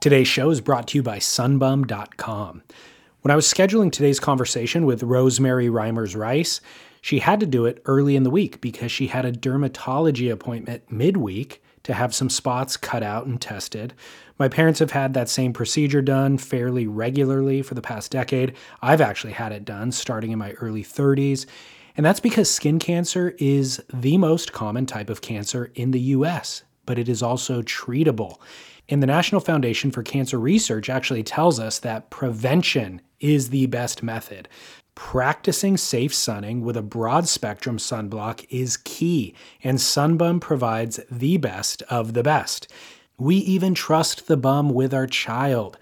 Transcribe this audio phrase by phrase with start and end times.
[0.00, 2.62] Today's show is brought to you by sunbum.com.
[3.20, 6.62] When I was scheduling today's conversation with Rosemari Reimers Rice,
[7.02, 10.90] she had to do it early in the week because she had a dermatology appointment
[10.90, 13.92] midweek to have some spots cut out and tested.
[14.38, 18.54] My parents have had that same procedure done fairly regularly for the past decade.
[18.80, 21.44] I've actually had it done starting in my early 30s.
[21.94, 26.62] And that's because skin cancer is the most common type of cancer in the US,
[26.86, 28.38] but it is also treatable.
[28.90, 34.02] And the National Foundation for Cancer Research actually tells us that prevention is the best
[34.02, 34.48] method.
[34.96, 39.32] Practicing safe sunning with a broad spectrum sunblock is key,
[39.62, 42.66] and Sunbum provides the best of the best.
[43.16, 45.78] We even trust the bum with our child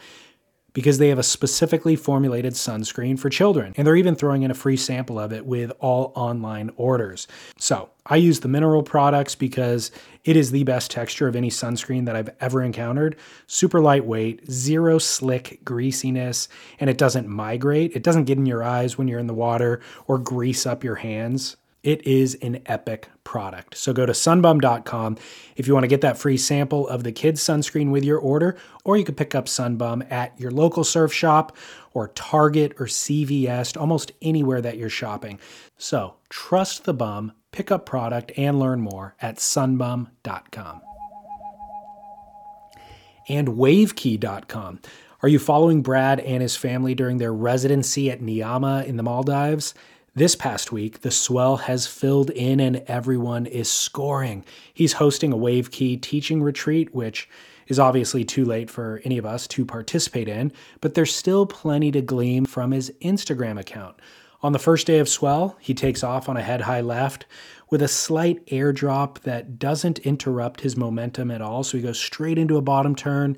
[0.78, 3.74] because they have a specifically formulated sunscreen for children.
[3.76, 7.26] And they're even throwing in a free sample of it with all online orders.
[7.58, 9.90] So I use the mineral products because
[10.22, 13.16] it is the best texture of any sunscreen that I've ever encountered.
[13.48, 17.96] Super lightweight, zero slick greasiness, and it doesn't migrate.
[17.96, 20.94] It doesn't get in your eyes when you're in the water or grease up your
[20.94, 21.56] hands.
[21.88, 23.74] It is an epic product.
[23.74, 25.16] So go to sunbum.com
[25.56, 28.58] if you want to get that free sample of the kids' sunscreen with your order,
[28.84, 31.56] or you can pick up Sunbum at your local surf shop
[31.94, 35.40] or Target or CVS, almost anywhere that you're shopping.
[35.78, 40.82] So trust the bum, pick up product, and learn more at sunbum.com.
[43.30, 44.80] And waveki.com.
[45.22, 49.72] Are you following Brad and his family during their residency at Niyama in the Maldives?
[50.18, 54.44] This past week, the swell has filled in and everyone is scoring.
[54.74, 57.28] He's hosting a Wave Ki teaching retreat, which
[57.68, 61.92] is obviously too late for any of us to participate in, but there's still plenty
[61.92, 63.94] to glean from his Instagram account.
[64.42, 67.24] On the first day of swell, he takes off on a head high left
[67.70, 71.62] with a slight airdrop that doesn't interrupt his momentum at all.
[71.62, 73.36] So he goes straight into a bottom turn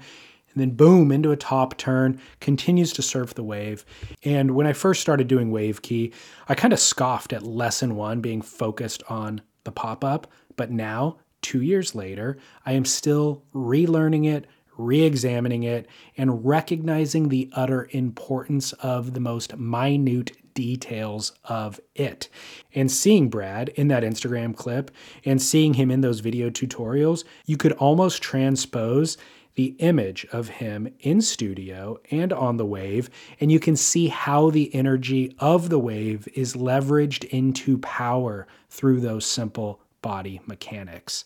[0.52, 3.84] and then boom into a top turn, continues to surf the wave.
[4.24, 6.12] And when I first started doing Wave Ki,
[6.48, 10.26] I kind of scoffed at lesson one being focused on the pop up.
[10.56, 14.46] But now, two years later, I am still relearning it,
[14.76, 22.28] re examining it, and recognizing the utter importance of the most minute details of it.
[22.74, 24.90] And seeing Brad in that Instagram clip
[25.24, 29.16] and seeing him in those video tutorials, you could almost transpose
[29.54, 34.50] the image of him in studio and on the wave, and you can see how
[34.50, 41.24] the energy of the wave is leveraged into power through those simple body mechanics.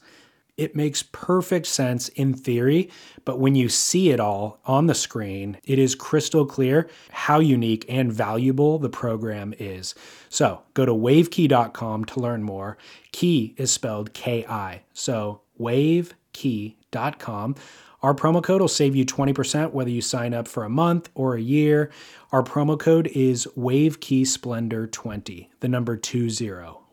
[0.56, 2.88] It makes perfect sense in theory,
[3.24, 7.84] but when you see it all on the screen, it is crystal clear how unique
[7.88, 9.96] and valuable the program is.
[10.28, 12.78] So go to waveki.com to learn more.
[13.10, 14.82] Ki is spelled K I.
[14.92, 17.56] So waveki.com.
[18.04, 21.36] Our promo code will save you 20% whether you sign up for a month or
[21.36, 21.90] a year.
[22.32, 26.28] Our promo code is WaveKi Splendor 20, the number 20,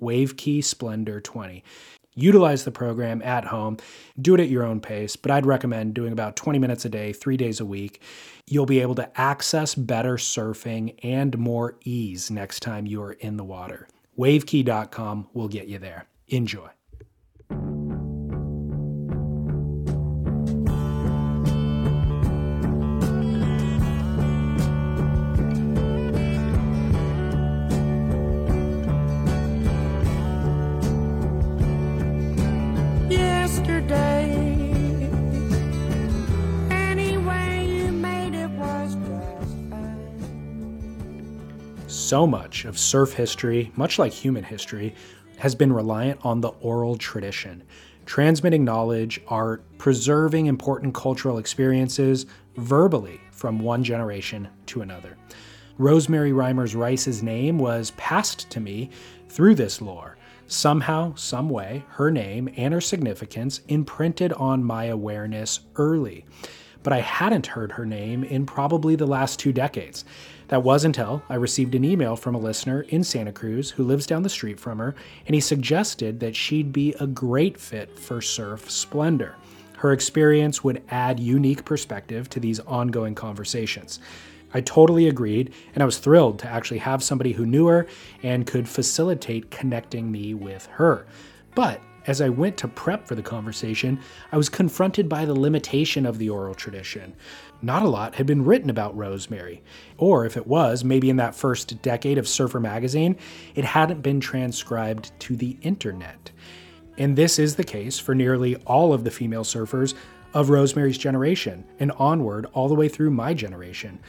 [0.01, 1.65] WaveKi Splendor 20.
[2.15, 3.75] Utilize the program at home,
[4.21, 7.11] do it at your own pace, but I'd recommend doing about 20 minutes a day,
[7.11, 8.01] three days a week.
[8.47, 13.35] You'll be able to access better surfing and more ease next time you are in
[13.35, 13.89] the water.
[14.17, 16.07] Waveki.com will get you there.
[16.29, 16.69] Enjoy.
[42.11, 44.95] So much of surf history, much like human history,
[45.37, 47.63] has been reliant on the oral tradition.
[48.05, 52.25] transmitting knowledge, art, preserving important cultural experiences
[52.57, 55.15] verbally from one generation to another.
[55.79, 58.89] Rosemari Reimers Rice's name was passed to me
[59.29, 60.17] through this lore.
[60.47, 66.25] Somehow, some way, her name and her significance imprinted on my awareness early.
[66.83, 70.03] But I hadn't heard her name in probably the last two decades.
[70.51, 74.05] That was until I received an email from a listener in Santa Cruz who lives
[74.05, 74.95] down the street from her,
[75.25, 79.35] and he suggested that she'd be a great fit for Surf Splendor.
[79.77, 84.01] Her experience would add unique perspective to these ongoing conversations.
[84.53, 87.87] I totally agreed, and I was thrilled to actually have somebody who knew her
[88.21, 91.05] and could facilitate connecting me with her.
[91.55, 93.99] But as I went to prep for the conversation,
[94.31, 97.13] I was confronted by the limitation of the oral tradition.
[97.61, 99.61] Not a lot had been written about Rosemari,
[99.97, 103.17] or if it was, maybe in that first decade of Surfer magazine,
[103.55, 106.31] it hadn't been transcribed to the internet.
[106.97, 109.93] And this is the case for nearly all of the female surfers
[110.33, 113.99] of Rosemari's generation and onward all the way through my generation.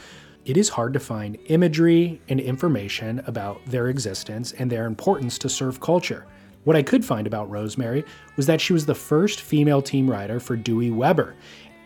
[0.44, 5.48] It is hard to find imagery and information about their existence and their importance to
[5.48, 6.26] surf culture.
[6.64, 8.04] What I could find about Rosemari
[8.36, 11.34] was that she was the first female team rider for Dewey Weber,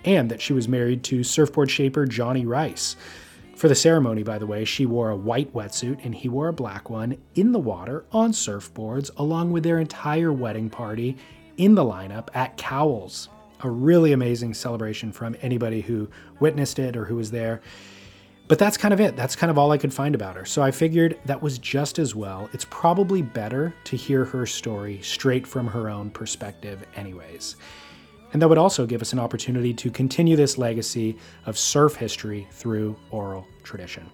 [0.05, 2.97] and that she was married to surfboard shaper Johnny Rice.
[3.57, 6.53] For the ceremony, by the way, she wore a white wetsuit and he wore a
[6.53, 11.17] black one in the water on surfboards, along with their entire wedding party
[11.57, 13.31] in the lineup at Cowell's.
[13.61, 17.63] A really amazing celebration from anybody who witnessed it or who was there.
[18.49, 19.17] But that's kind of it.
[19.17, 20.45] That's kind of all I could find about her.
[20.45, 22.49] So I figured that was just as well.
[22.53, 27.57] It's probably better to hear her story straight from her own perspective, anyways.
[28.33, 31.17] And that would also give us an opportunity to continue this legacy
[31.47, 34.09] of surf history through oral tradition.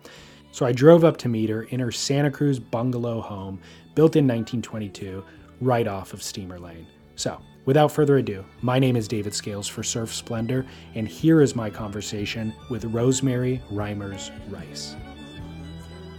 [0.51, 3.61] So I drove up to meet her in her Santa Cruz bungalow home,
[3.95, 5.25] built in 1922,
[5.61, 6.87] right off of Steamer Lane.
[7.17, 10.67] So Without further ado, my name is David Scales for Surf Splendor,
[10.97, 14.97] and here is my conversation with Rosemari Reimers Rice.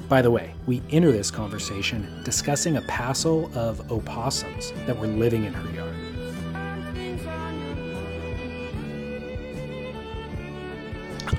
[0.08, 5.44] By the way, we enter this conversation discussing a passel of opossums that were living
[5.44, 5.96] in her yard.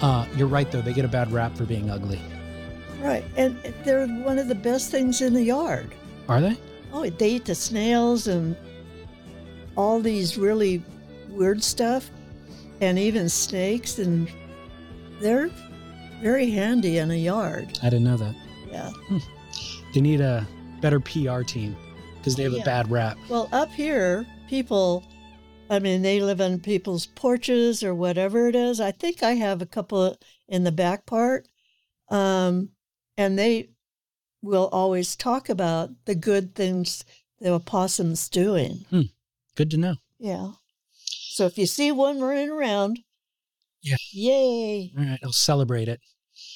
[0.03, 0.83] Uh, you're right, though.
[0.83, 2.21] They get a bad rap for being ugly.
[3.01, 3.25] Right.
[3.37, 5.95] And they're one of the best things in the yard.
[6.29, 6.59] Are they?
[6.93, 8.55] Oh, they eat the snails and
[9.77, 10.83] all these really
[11.29, 12.11] weird stuff
[12.81, 14.29] and even snakes and
[15.21, 15.51] they're
[16.21, 17.79] very handy in a yard.
[17.83, 18.35] I didn't know that.
[18.71, 18.91] Yeah.
[19.95, 20.47] They need a
[20.81, 21.77] better PR team
[22.19, 22.63] because they have Yeah.
[22.63, 23.17] a bad rap.
[23.29, 25.05] Well, up here, people,
[25.71, 28.81] I mean, they live on people's porches or whatever it is.
[28.81, 30.17] I think I have a couple
[30.49, 31.47] in the back part.
[32.11, 32.71] Um,
[33.17, 33.71] and they
[34.43, 37.05] will always talk about the good things
[37.41, 38.85] the opossum's doing.
[39.55, 39.97] Good to know.
[40.19, 40.53] Yeah.
[40.93, 43.01] So if you see one running around,
[43.83, 43.97] Yeah.
[44.13, 44.93] yay.
[44.97, 46.01] All right, I'll celebrate it.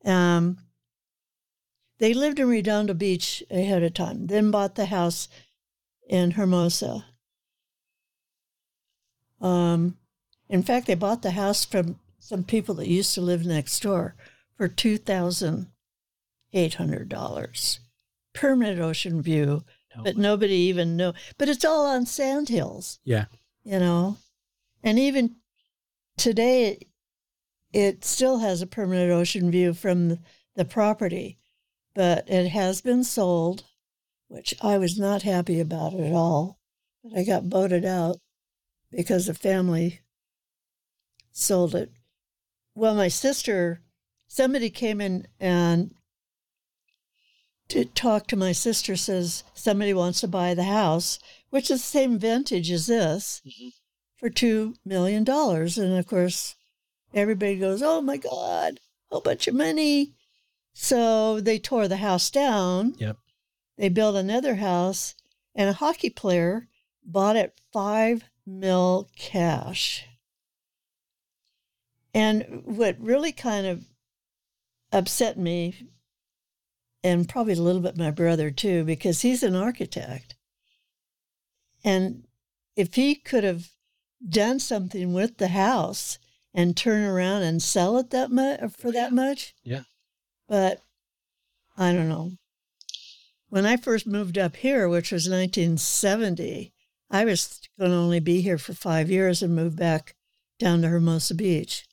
[0.05, 0.59] Um,
[1.99, 5.29] they lived in Redondo Beach ahead of time, then bought the house
[6.09, 7.05] in Hermosa.
[9.41, 9.97] Um,
[10.49, 14.15] in fact, they bought the house from some people that used to live next door
[14.57, 15.69] for two thousand
[16.53, 17.81] eight hundred dollars.
[18.35, 19.65] Permanent ocean view,
[19.97, 21.13] No but nobody even know.
[21.39, 23.27] But it's all on sand hills Yeah.
[23.65, 24.17] you know
[24.83, 25.37] and even
[26.17, 26.79] today
[27.73, 30.19] it, still has a permanent ocean view from
[30.57, 31.39] the, property
[31.95, 33.65] but it has been sold
[34.29, 36.59] which i was not happy about at all.
[37.03, 38.19] But i got voted out
[38.91, 40.01] because the family
[41.33, 41.91] sold it.
[42.75, 43.83] Well my sister
[44.29, 45.95] somebody came in and
[47.69, 51.19] to talk to my sister says somebody wants to buy the house
[51.51, 53.69] which is the same vintage as this mm-hmm.
[54.23, 55.77] For two million dollars.
[55.77, 56.55] And of course,
[57.13, 58.79] everybody goes, "Oh my God,
[59.11, 60.15] whole bunch of money!"
[60.73, 62.95] So they tore the house down.
[62.99, 63.17] Yep.
[63.77, 65.17] They built another house,
[65.57, 66.69] and a hockey player
[67.05, 70.07] bought it five mil cash.
[72.15, 73.87] And what really kind of
[74.93, 75.89] upset me,
[77.03, 80.37] and probably a little bit my brother too, because he's an architect.
[81.83, 82.29] And
[82.77, 83.73] if he could have
[84.29, 86.19] done something with the house
[86.55, 89.55] and turn around and sell it that much for that much.
[89.65, 89.83] Yeah.
[90.49, 90.83] But
[91.77, 92.33] I don't know.
[93.49, 96.73] When I first moved up here, which was 1970,
[97.11, 100.15] I was going to only be here for five years and move back
[100.59, 101.87] down to Hermosa Beach.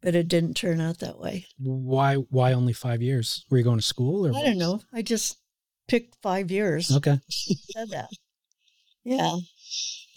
[0.00, 1.46] But it didn't turn out that way.
[1.58, 2.14] Why?
[2.14, 3.44] Why only five years?
[3.50, 4.34] Were you going to school or?
[4.34, 4.80] I don't know.
[4.92, 5.38] I just
[5.88, 6.94] picked five years.
[6.94, 7.18] Okay.
[7.28, 8.08] Said that.
[9.02, 9.36] Yeah.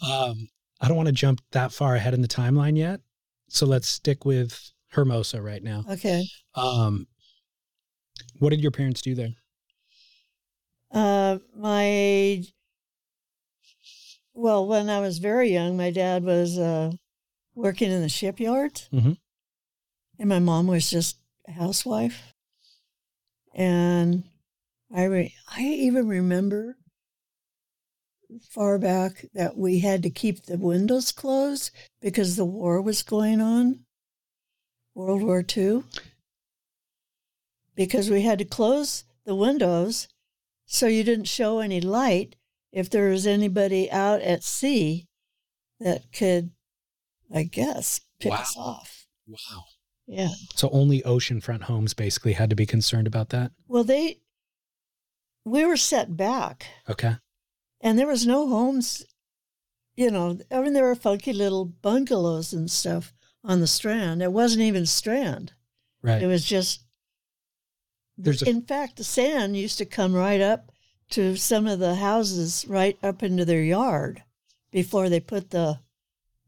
[0.08, 0.48] Um,
[0.82, 3.02] I don't want to jump that far ahead in the timeline yet,
[3.50, 5.86] so let's stick with Hermosa right now.
[5.90, 6.26] Okay.
[6.56, 7.08] Um,
[8.40, 9.30] what did your parents do there?
[10.92, 12.44] Uh, my
[14.34, 16.92] well, when I was very young, my dad was uh,
[17.54, 19.18] working in the shipyards, Mhm.
[20.20, 22.34] and my mom was just a housewife.
[23.54, 24.24] And
[24.94, 26.78] I re- I even remember
[28.40, 31.72] far back that we had to keep the windows closed
[32.02, 33.82] because the war was going on,
[34.96, 35.84] World War II.
[37.76, 40.08] Because we had to close the windows
[40.66, 42.36] so you didn't show any light
[42.72, 45.08] if there was anybody out at sea
[45.80, 46.52] that could,
[47.34, 49.06] I guess, pick us off.
[49.28, 49.66] Wow.
[50.08, 50.30] Yeah.
[50.56, 53.52] So only oceanfront homes basically had to be concerned about that.
[53.68, 54.20] Well, they,
[55.46, 57.16] we were set back Okay.
[57.82, 59.04] And there was no homes,
[59.96, 64.22] you know, I mean, there were funky little bungalows and stuff on the strand.
[64.22, 65.54] It wasn't even strand.
[66.02, 66.22] Right.
[66.22, 66.84] It was just,
[68.18, 70.72] There's a in fact, the sand used to come right up
[71.12, 74.24] to some of the houses right up into their yard
[74.72, 75.80] before they put the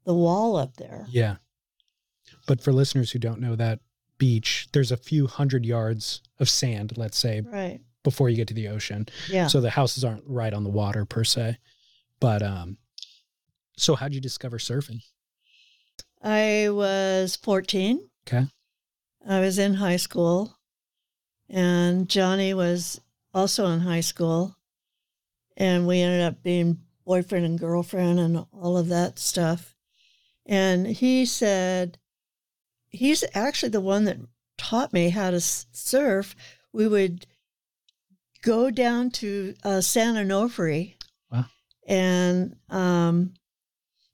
[0.05, 1.05] the wall up there.
[1.09, 1.37] yeah.
[2.45, 3.79] But for listeners who don't know that
[4.17, 7.79] beach, there's a few hundred yards of sand, let's say, Right.
[8.03, 9.07] Before you get to the ocean.
[9.29, 9.47] Yeah.
[9.47, 11.57] So the houses aren't right on the water per se.
[12.19, 12.77] But um
[13.77, 15.01] so how'd you discover surfing?
[16.21, 18.09] I was 14.
[18.27, 18.45] Okay.
[19.27, 20.57] I was in high school,
[21.49, 22.99] and Johnny was
[23.33, 24.55] also in high school,
[25.57, 29.75] and we ended up being boyfriend and girlfriend and all of that stuff.
[30.45, 31.97] And he said,
[32.89, 34.17] he's actually the one that
[34.57, 36.35] taught me how to surf.
[36.71, 37.25] We would
[38.43, 40.95] go down to uh, San Onofre,
[41.31, 41.45] Wow.
[41.87, 43.33] and um,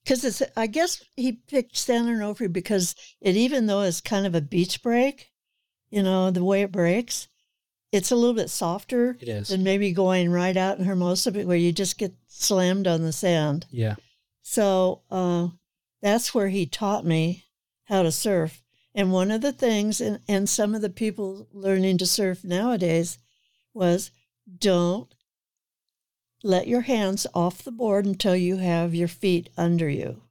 [0.03, 4.35] because it's I guess he picked San Onofre because it even though it's kind of
[4.35, 5.31] a beach break,
[5.89, 7.27] you know the way it breaks,
[7.91, 9.47] it's a little bit softer It is.
[9.49, 13.65] than maybe going right out in Hermosa, where you just get slammed on the sand.
[13.71, 13.95] Yeah.
[14.41, 15.49] So uh,
[16.01, 17.45] that's where he taught me
[17.85, 18.63] how to surf.
[18.95, 23.19] And one of the things, and, and some of the people learning to surf nowadays,
[23.73, 24.09] was
[24.57, 25.13] don't
[26.43, 30.21] let your hands off the board until you have your feet under you.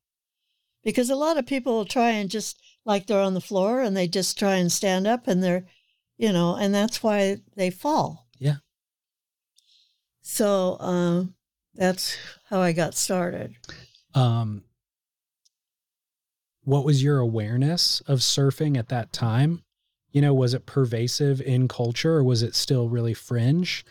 [0.82, 3.96] Because a lot of people will try and just like they're on the floor and
[3.96, 5.66] they just try and stand up and they're,
[6.16, 8.26] you know, and that's why they fall.
[8.38, 8.56] Yeah.
[10.22, 11.34] So um,
[11.74, 12.16] that's
[12.48, 13.54] how I got started.
[14.14, 14.64] Um
[16.68, 19.62] what was your awareness of surfing at that time?
[20.12, 23.86] You know, was it pervasive in culture or was it still really fringe?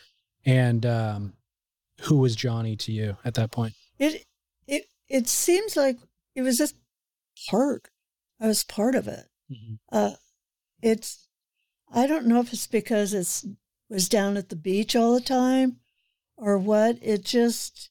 [0.48, 1.34] And um
[2.01, 3.74] who was Johnny to you at that point?
[4.00, 4.24] It
[4.68, 5.98] it it seems like
[6.36, 6.75] it was just
[7.50, 7.89] part.
[8.39, 9.25] I was part of it.
[9.92, 10.12] Uh,
[10.82, 11.27] it's
[11.92, 13.46] I don't know if it's because it's
[13.89, 15.77] was down at the beach all the time,
[16.36, 16.98] or what.
[17.01, 17.89] It just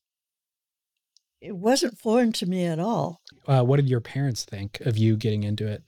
[1.41, 3.21] it wasn't foreign to me at all.
[3.47, 5.83] Uh, what did your parents think of you getting into it?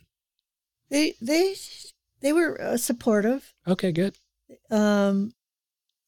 [0.91, 1.55] They they
[2.21, 4.17] they were uh, supportive, Okay, good.
[4.71, 5.33] um,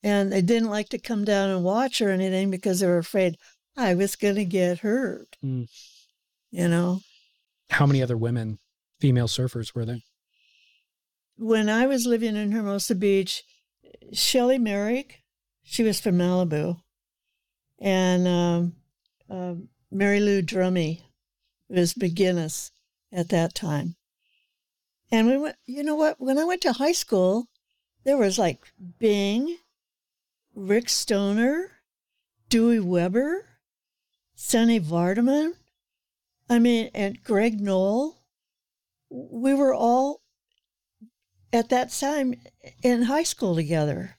[0.02, 3.37] and they didn't like to come down and watch or anything because they were afraid
[3.76, 5.37] I was going to get hurt.
[5.45, 5.69] Mm.
[6.50, 7.00] You know.
[7.71, 8.59] How many other women,
[9.00, 10.00] female surfers were there?
[11.40, 13.42] when I was living in Hermosa Beach,
[14.12, 15.23] Shelley Merrick,
[15.62, 16.78] she was from Malibu,
[17.78, 18.75] and um,
[19.30, 19.54] uh,
[19.90, 21.00] Mary Lou Drummy
[21.69, 22.73] was McGinnis
[23.11, 23.97] at that time.
[25.11, 26.21] And we went, you know what?
[26.21, 27.47] When I went to high school,
[28.04, 28.59] there was like
[28.99, 29.57] Bing,
[30.61, 31.71] Rick Stoner,
[32.50, 33.47] Dewey Weber,
[34.35, 35.52] Sonny Vardaman,
[36.49, 38.17] I mean, and Greg Noll.
[39.09, 40.21] We were all
[41.52, 42.35] at that time
[42.83, 44.17] in high school together.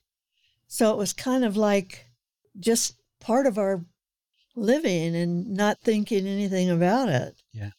[0.68, 2.06] So it was kind of like
[2.60, 3.86] just part of our
[4.56, 7.36] living and not thinking anything about it.
[7.54, 7.72] Yeah.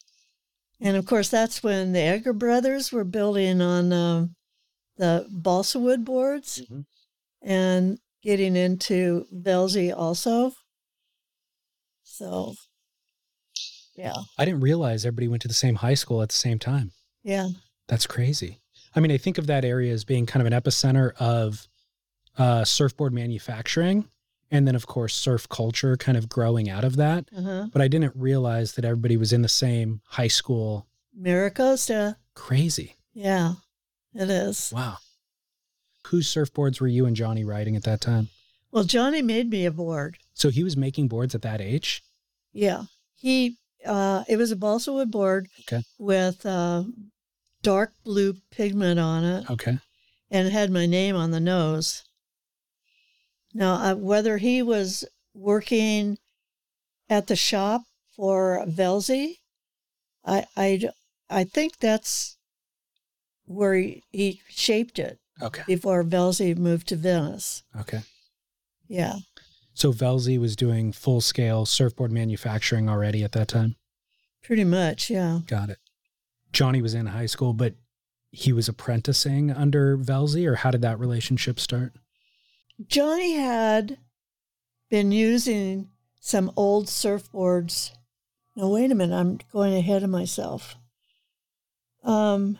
[0.80, 4.34] And of course, that's when the Egger brothers were building on um,
[4.96, 6.84] the balsa wood boards Mhm.
[7.42, 10.52] and getting into Velzy also.
[12.02, 12.54] So,
[13.96, 14.14] Yeah.
[14.38, 16.92] I didn't realize everybody went to the same high school at the same time.
[17.22, 17.48] Yeah.
[17.88, 18.60] That's crazy.
[18.94, 21.68] I mean, I think of that area as being kind of an epicenter of
[22.38, 24.08] uh, surfboard manufacturing.
[24.50, 27.28] And then, of course, surf culture kind of growing out of that.
[27.36, 27.68] Uh-huh.
[27.72, 30.86] But I didn't realize that everybody was in the same high school.
[31.14, 32.16] Mira Costa.
[32.34, 32.96] Crazy.
[33.14, 33.54] Yeah,
[34.14, 34.70] it is.
[34.74, 34.98] Wow.
[36.08, 38.28] Whose surfboards were you and Johnny riding at that time?
[38.70, 40.18] Well, Johnny made me a board.
[40.34, 42.02] So he was making boards at that age?
[42.52, 42.84] Yeah.
[43.16, 43.56] He,
[43.86, 45.82] uh, it was a balsa wood board Okay.
[45.98, 46.84] with uh,
[47.62, 49.78] dark blue pigment on it Okay.
[50.30, 52.02] and it had my name on the nose.
[53.54, 55.04] Now, uh, whether he was
[55.34, 56.18] working
[57.08, 57.82] at the shop
[58.16, 59.36] for Velzy,
[60.24, 62.36] I think that's
[63.44, 65.62] where he, he shaped it Okay.
[65.66, 67.62] before Velzy moved to Venice.
[67.78, 68.02] Okay.
[68.88, 69.16] Yeah.
[69.74, 73.76] So Velzy was doing full scale surfboard manufacturing already at that time?
[74.42, 75.40] Pretty much, yeah.
[75.46, 75.78] Got it.
[76.52, 77.74] Johnny was in high school, but
[78.30, 81.94] he was apprenticing under Velzy, or how did that relationship start?
[82.86, 83.98] Johnny had
[84.90, 85.88] been using
[86.20, 87.92] some old surfboards.
[88.56, 90.76] Now, wait a minute, I'm going ahead of myself.
[92.04, 92.58] Um,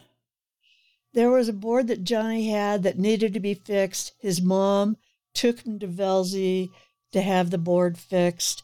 [1.14, 4.12] there was a board that Johnny had that needed to be fixed.
[4.19, 4.97] His mom
[5.35, 6.71] took him to Velzy
[7.12, 8.62] to have the board fixed.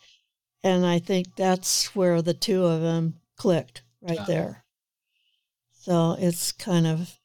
[0.62, 4.64] And I think that's where the two of them clicked right there.
[5.72, 7.18] So it's kind of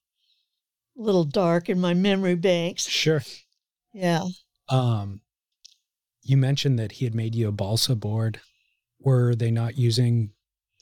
[0.97, 2.87] a little dark in my memory banks.
[2.87, 3.23] Sure.
[3.93, 4.23] Yeah.
[4.69, 5.21] Um,
[6.21, 8.39] you mentioned that he had made you a balsa board.
[8.99, 10.31] Were they not using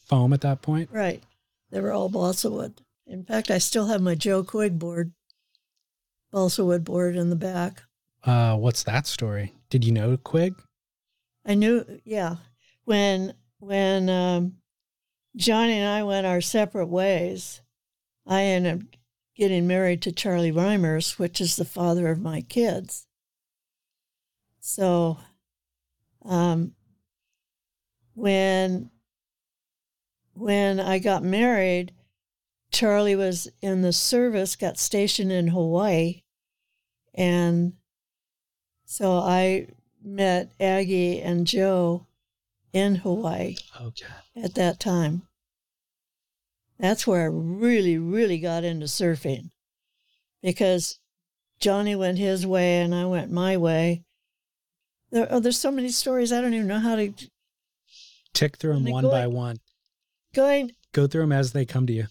[0.05, 0.89] foam at that point?
[0.91, 1.23] Right.
[1.71, 2.73] They were all balsa wood.
[3.11, 5.11] In fact, I still have my Joe Quigg board,
[6.31, 7.83] balsa wood board in the back.
[8.23, 9.53] Uh, what's that story?
[9.69, 10.55] Did you know Quigg?
[11.45, 12.37] I knew, yeah,
[12.85, 14.53] when when um,
[15.35, 17.61] Johnny and I went our separate ways,
[18.25, 18.87] I ended up
[19.35, 23.07] getting married to Charlie Reimers, which is the father of my kids.
[24.61, 25.17] So,
[26.23, 26.75] um,
[28.13, 28.89] when
[30.33, 31.91] when I got married,
[32.71, 36.21] Charlie was in the service, got stationed in Hawaii,
[37.13, 37.73] and
[38.85, 39.67] so I
[40.03, 42.07] met Aggie and Joe
[42.73, 44.05] in Hawaii Okay.
[44.35, 45.23] at that time.
[46.79, 49.51] That's where I really, really got into surfing
[50.41, 50.97] because
[51.59, 54.03] Johnny went his way and I went my way.
[55.11, 56.31] There, oh, there's so many stories.
[56.31, 57.13] I don't even know how to
[58.33, 59.57] Tick through them one go- by one.
[60.33, 60.71] going.
[60.93, 62.07] Go through them as they come to you.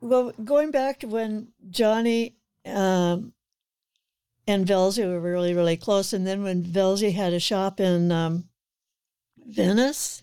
[0.00, 3.34] Well, going back to when Johnny um,
[4.46, 8.48] and Velzy were really, really close, and then when Velzy had a shop in um,
[9.36, 10.22] Venice,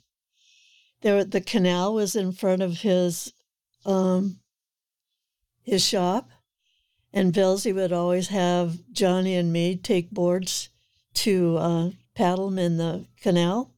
[1.02, 3.34] there the canal was in front of his
[3.86, 4.40] um,
[5.62, 6.32] his shop,
[7.14, 10.70] and Velzy would always have Johnny and me take boards
[11.14, 13.76] to uh, paddle in the canal,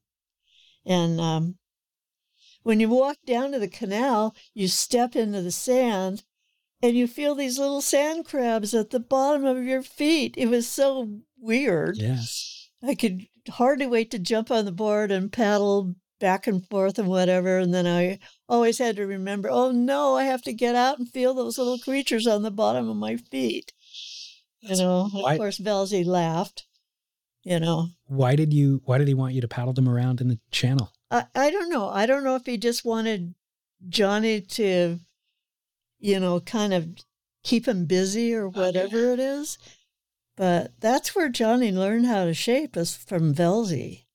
[0.86, 1.59] and um,
[2.64, 6.24] when you walk down to the canal, you step into the sand
[6.82, 10.36] and you feel these little sand crabs at the bottom of your feet.
[10.38, 11.98] It was so weird.
[11.98, 12.22] Yeah.
[12.84, 17.08] I could hardly wait to jump on the board and paddle back and forth and
[17.08, 17.58] whatever.
[17.58, 21.10] And then I always had to remember, oh no, I have to get out and
[21.10, 23.74] feel those little creatures on the bottom of my feet.
[24.62, 26.66] You know, Why- of course, Velzy laughed.
[27.44, 28.82] You know, Why did you?
[28.84, 30.92] Why did he want you to paddle them around in the channel?
[31.12, 31.90] I, I don't know.
[31.90, 33.34] I don't know if he just wanted
[33.88, 35.00] Johnny to,
[36.00, 36.90] you know, kind of
[37.44, 39.58] keep him busy or whatever it is.
[40.36, 44.06] But that's where Johnny learned how to shape is from Velzy.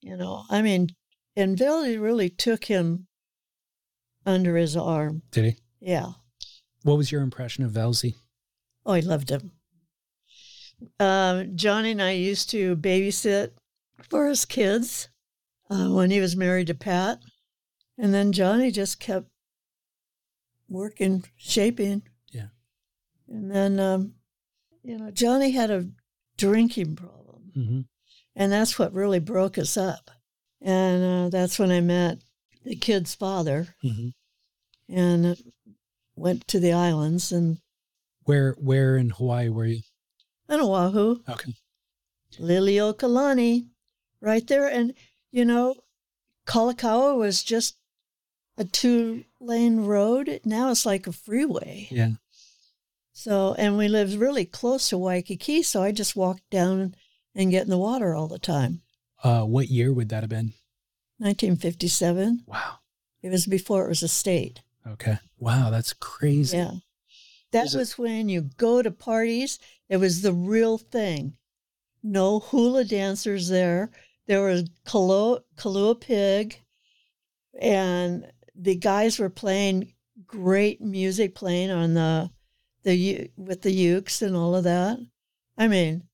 [0.00, 0.88] You know, I mean,
[1.36, 3.06] and Velzy really took him
[4.26, 5.22] under his arm.
[5.30, 5.56] Did he?
[5.80, 6.12] Yeah.
[6.82, 8.14] What was your impression of Velzy?
[8.84, 9.52] Oh, I loved him.
[11.00, 13.50] Um, Johnny and I used to babysit
[14.08, 15.08] for his kids
[15.70, 17.18] uh, when he was married to Pat.
[17.96, 19.28] And then Johnny just kept
[20.68, 22.02] working, shaping.
[22.30, 22.48] Yeah.
[23.28, 24.14] And then, um,
[24.82, 25.88] you know, Johnny had a
[26.36, 27.52] drinking problem.
[27.56, 27.80] Mm-hmm.
[28.36, 30.10] And that's what really broke us up.
[30.62, 32.18] And uh, that's when I met
[32.64, 34.08] the kid's father Mm-hmm.
[34.94, 35.34] and uh,
[36.16, 37.58] went to the islands and
[38.24, 39.80] Where Where in Hawaii were you?
[40.48, 41.20] on Oahu.
[41.28, 41.52] Okay.
[42.40, 43.66] Liliuokalani,
[44.20, 44.68] right there.
[44.68, 44.94] And,
[45.30, 45.74] you know,
[46.46, 47.76] Kalakaua was just
[48.56, 50.40] a two lane road.
[50.44, 51.88] Now it's like a freeway.
[51.90, 52.12] Yeah.
[53.12, 55.62] So, and we lived really close to Waikiki.
[55.62, 56.94] So I just walked down
[57.34, 58.82] and get in the water all the time.
[59.22, 60.52] Uh, what year would that have been?
[61.18, 62.44] 1957.
[62.46, 62.78] Wow.
[63.22, 64.62] It was before it was a state.
[64.86, 65.18] Okay.
[65.38, 66.56] Wow, that's crazy.
[66.56, 66.70] Yeah.
[67.52, 71.34] That Is it- was when you go to parties, it was the real thing.
[72.02, 73.90] No hula dancers there.
[74.28, 76.60] There was Kalua, Kalua Pig,
[77.60, 79.94] and the guys were playing
[80.26, 82.30] great music, playing on the
[82.84, 84.98] the u- with the ukes and all of that.
[85.56, 86.04] I mean,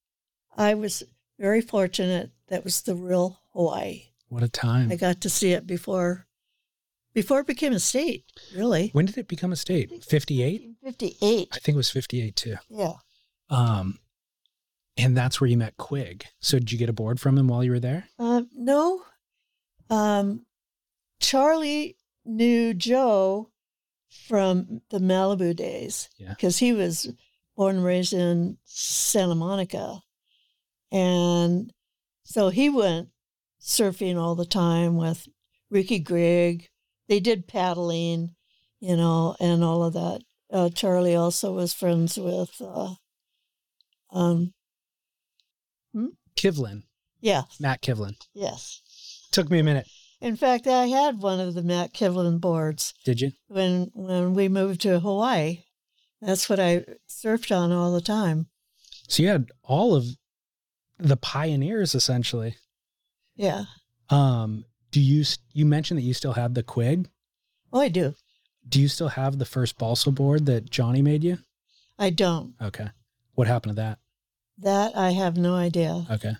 [0.57, 1.03] I was
[1.39, 2.31] very fortunate.
[2.49, 4.05] That was the real Hawaii.
[4.29, 4.91] What a time.
[4.91, 6.27] I got to see it before
[7.15, 8.25] before it became a state.
[8.55, 9.91] Really, when did it become a state?
[10.05, 10.71] 58?
[10.83, 11.49] fifty eight.
[11.53, 12.57] I think it was 58 too.
[12.69, 12.95] Yeah.
[13.51, 13.99] Um,
[14.97, 16.25] and that's where you met Quigg.
[16.41, 18.09] So did you get a board from him while you were there?
[18.19, 19.03] Um, no.
[19.91, 20.47] Um,
[21.21, 23.51] Charlie knew Joe
[24.29, 26.31] from the Malibu days Yeah.
[26.31, 27.13] because he was
[27.57, 30.01] born and raised in Santa Monica.
[30.93, 31.73] And
[32.23, 33.09] so he went
[33.61, 35.29] surfing all the time with
[35.71, 36.69] Ricky Grigg.
[37.09, 38.35] They did paddling,
[38.81, 40.23] you know, and all of that.
[40.53, 42.95] Uh, Charlie also was friends with, uh,
[44.11, 44.54] um,
[46.37, 46.83] Kivlin,
[47.21, 48.17] yeah, Matt Kivlin.
[48.35, 48.81] yes.
[49.33, 49.87] Took me a minute.
[50.21, 53.33] In fact, I had one of the Matt Kivlin boards Did you?
[53.49, 55.63] when when we moved to Hawaii.
[56.23, 58.47] That's what I surfed on all the time.
[59.09, 60.07] So you had all of
[60.99, 62.57] the pioneers essentially.
[63.37, 63.65] Yeah.
[64.09, 67.09] Um, do you you mentioned that you still have the Quigg?
[67.73, 68.15] Oh, I do.
[68.67, 71.39] Do you still have the first balsa board that Johnny made you?
[71.99, 72.55] I don't.
[72.63, 72.89] Okay.
[73.35, 73.99] What happened to that?
[74.59, 76.07] That I have no idea.
[76.11, 76.35] Okay.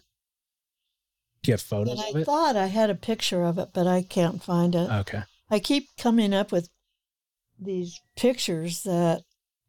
[1.43, 2.25] Do you have photos And of I it?
[2.25, 4.91] thought I had a picture of it, but I can't find it.
[4.91, 5.23] Okay.
[5.51, 6.69] I keep coming up with
[7.59, 9.23] these pictures that,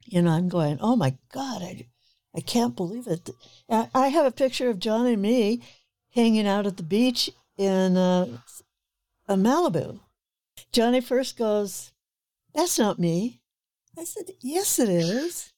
[0.05, 1.87] you know, I'm going, oh my God, I,
[2.35, 3.29] I can't believe it.
[3.69, 5.61] I I have a picture of John and me
[6.11, 8.37] hanging out at the beach in uh,
[9.27, 9.99] uh, Malibu.
[10.71, 11.91] Johnny first goes,
[12.53, 13.41] that's not me.
[13.97, 15.51] I said, yes, it is.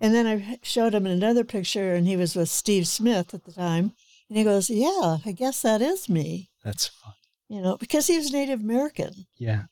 [0.00, 3.52] And then I showed him another picture, and he was with Steve Smith at the
[3.52, 3.92] time.
[4.28, 7.12] And he goes, yeah, I guess that is me, That's fun.
[7.48, 9.64] you know, because he was Native American Yeah.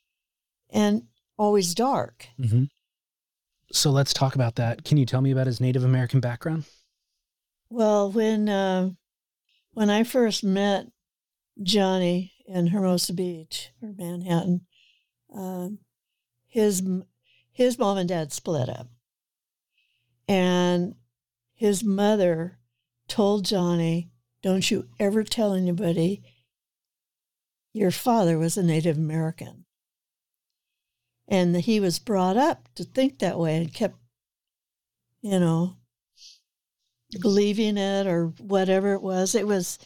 [0.71, 1.05] and
[1.37, 2.29] always dark.
[2.37, 2.65] hmm
[3.73, 4.85] So let's talk about that.
[4.85, 6.65] Can you tell me about his Native American background?
[7.71, 8.91] Well, when uh,
[9.73, 10.87] when I first met
[11.63, 14.67] Johnny in Hermosa Beach or Manhattan,
[15.35, 15.79] um,
[16.47, 16.83] his
[17.51, 18.89] his mom and dad split up,
[20.33, 20.95] and
[21.53, 22.59] his mother
[23.07, 26.23] told Johnny, "Don't you ever tell anybody
[27.75, 29.67] your father was a Native American."
[31.29, 33.99] And he was brought up to think that way and kept,
[35.21, 35.77] you know,
[37.21, 39.35] believing it or whatever it was.
[39.35, 39.79] It was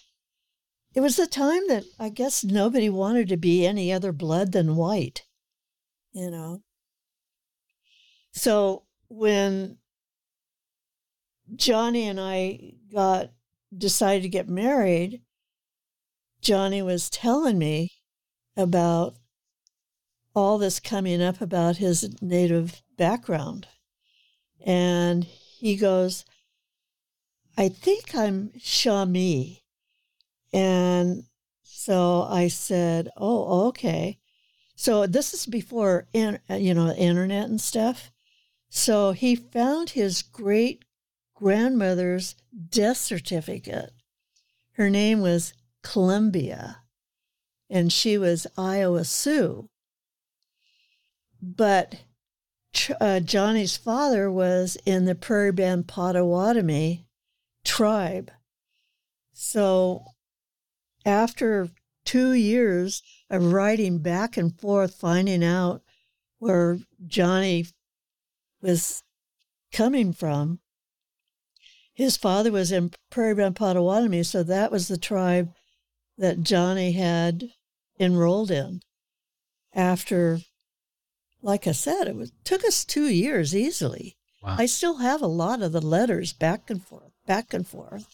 [0.95, 4.77] it was a time that I guess nobody wanted to be any other blood than
[4.77, 5.25] white,
[6.13, 6.63] you know.
[8.33, 9.79] So when
[11.55, 13.31] Johnny and I got
[13.77, 15.23] decided to get married,
[16.41, 17.93] Johnny was telling me
[18.57, 19.17] about
[20.35, 23.67] all this coming up about his native background.
[24.65, 26.25] And he goes,
[27.57, 29.63] I think I'm Shami.
[30.53, 31.25] And
[31.63, 34.19] so I said, Oh, okay.
[34.75, 38.11] So this is before, you know, internet and stuff.
[38.69, 40.85] So he found his great
[41.37, 42.35] grandmother's
[42.71, 43.93] death certificate.
[44.73, 46.79] Her name was Columbia,
[47.71, 49.69] and she was Iowa Sioux.
[51.41, 51.97] But
[53.01, 57.07] uh, Johnny's father was in the Prairie Band Potawatomi
[57.65, 58.33] tribe.
[59.33, 60.05] So
[61.05, 61.69] after
[62.05, 65.83] two years of writing back and forth, finding out
[66.39, 67.67] where Johnny
[68.61, 69.03] was
[69.73, 70.61] coming from,
[71.97, 75.51] his father was in Prairie Band Potawatomi, so that was the tribe
[76.19, 77.49] that Johnny had
[77.99, 78.83] enrolled in.
[79.75, 80.41] After,
[81.41, 84.19] like I said, it was, took us two years easily.
[84.43, 84.57] Wow.
[84.59, 88.07] I still have a lot of the letters back and forth, back and forth.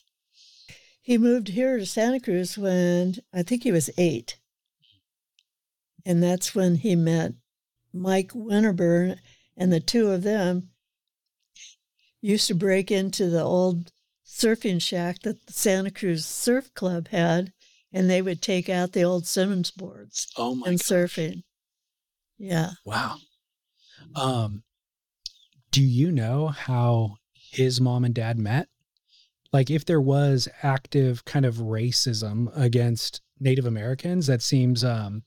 [1.03, 4.39] He moved here to Santa Cruz when I think he was eight.
[6.07, 7.33] And that's when he met
[7.93, 9.19] Mike Winterburn,
[9.57, 10.69] and the two of them
[12.23, 13.93] used to break into the old
[14.27, 17.53] surfing shack that the Santa Cruz Surf Club had,
[17.93, 20.85] and they would take out the old Simmons boards Oh my and God.
[20.87, 21.43] surfing.
[22.39, 22.71] Yeah.
[22.87, 23.17] Wow.
[24.17, 24.63] Um,
[25.71, 28.69] do you know how his mom and dad met?
[29.53, 35.25] like if there was active kind of racism against Native Americans, that seems um,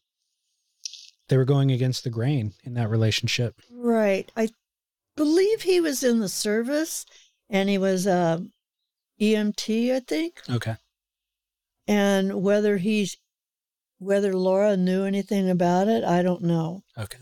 [1.29, 3.61] they were going against the grain in that relationship.
[3.71, 4.31] Right.
[4.35, 4.49] I
[5.15, 7.05] believe he was in the service
[7.49, 8.45] and he was a
[9.19, 10.41] EMT, I think.
[10.49, 10.75] Okay.
[11.87, 13.17] And whether he's
[13.99, 16.83] whether Laura knew anything about it, I don't know.
[16.97, 17.19] Okay.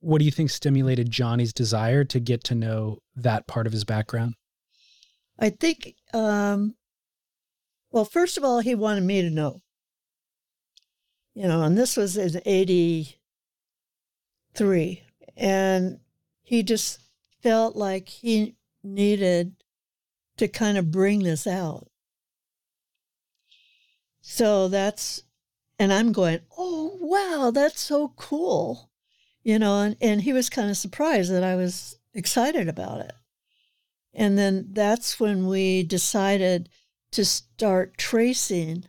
[0.00, 3.84] What do you think stimulated Johnny's desire to get to know that part of his
[3.84, 4.34] background?
[5.38, 6.74] I think um
[7.92, 9.60] well, first of all, he wanted me to know.
[11.34, 15.02] You know, and this was in 83.
[15.36, 16.00] And
[16.42, 17.00] he just
[17.42, 19.54] felt like he needed
[20.36, 21.88] to kind of bring this out.
[24.20, 25.22] So that's,
[25.78, 28.90] and I'm going, oh, wow, that's so cool.
[29.42, 33.12] You know, and, and he was kind of surprised that I was excited about it.
[34.14, 36.68] And then that's when we decided
[37.12, 38.84] to start tracing.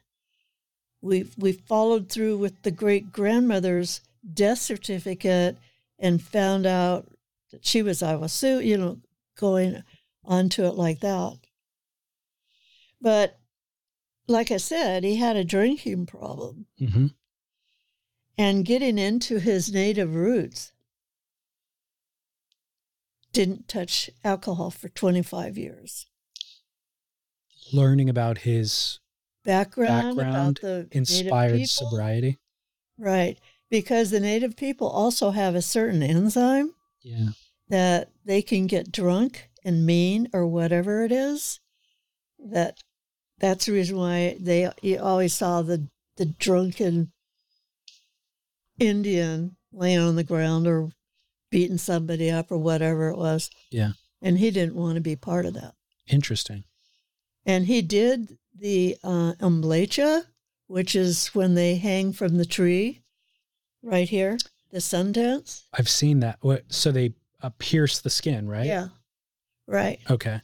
[1.02, 4.02] We we followed through with the great grandmother's
[4.34, 5.58] death certificate
[6.00, 7.12] and found out
[7.62, 9.00] she was Iowa Sioux, you know,
[9.38, 9.84] going
[10.24, 11.38] onto it like that.
[13.02, 13.38] But
[14.28, 16.68] like I said, he had a drinking problem.
[16.80, 17.08] Mm-hmm.
[18.38, 20.72] And getting into his native roots
[23.32, 26.06] didn't touch alcohol for 25 years.
[27.72, 29.00] Learning about his
[29.44, 32.39] Background, background about the inspired sobriety.
[32.98, 33.38] Right.
[33.70, 37.30] Because the native people also have a certain enzyme Yeah.
[37.69, 41.60] That they can get drunk and mean or whatever it is.
[42.39, 42.78] That
[43.39, 47.12] that's the reason why they you always saw the the drunken
[48.80, 50.89] Indian laying on the ground or
[51.49, 53.49] beating somebody up or whatever it was.
[53.71, 53.91] Yeah.
[54.21, 55.73] And he didn't want to be part of that.
[56.08, 56.63] Interesting.
[57.45, 60.23] And he did the uh, umblecha,
[60.67, 63.02] which is when they hang from the tree
[63.82, 64.38] right here,
[64.71, 65.67] the sun dance.
[65.73, 66.39] I've seen that.
[66.69, 68.65] So they uh, pierce the skin, right?
[68.65, 68.88] Yeah.
[69.67, 69.99] Right.
[70.10, 70.41] Okay.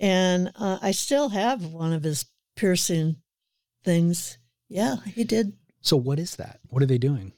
[0.00, 2.24] And uh, I still have one of his
[2.56, 3.16] piercing
[3.84, 4.38] things.
[4.68, 5.52] Yeah, he did.
[5.80, 6.60] So what is that?
[6.70, 7.32] What are they doing?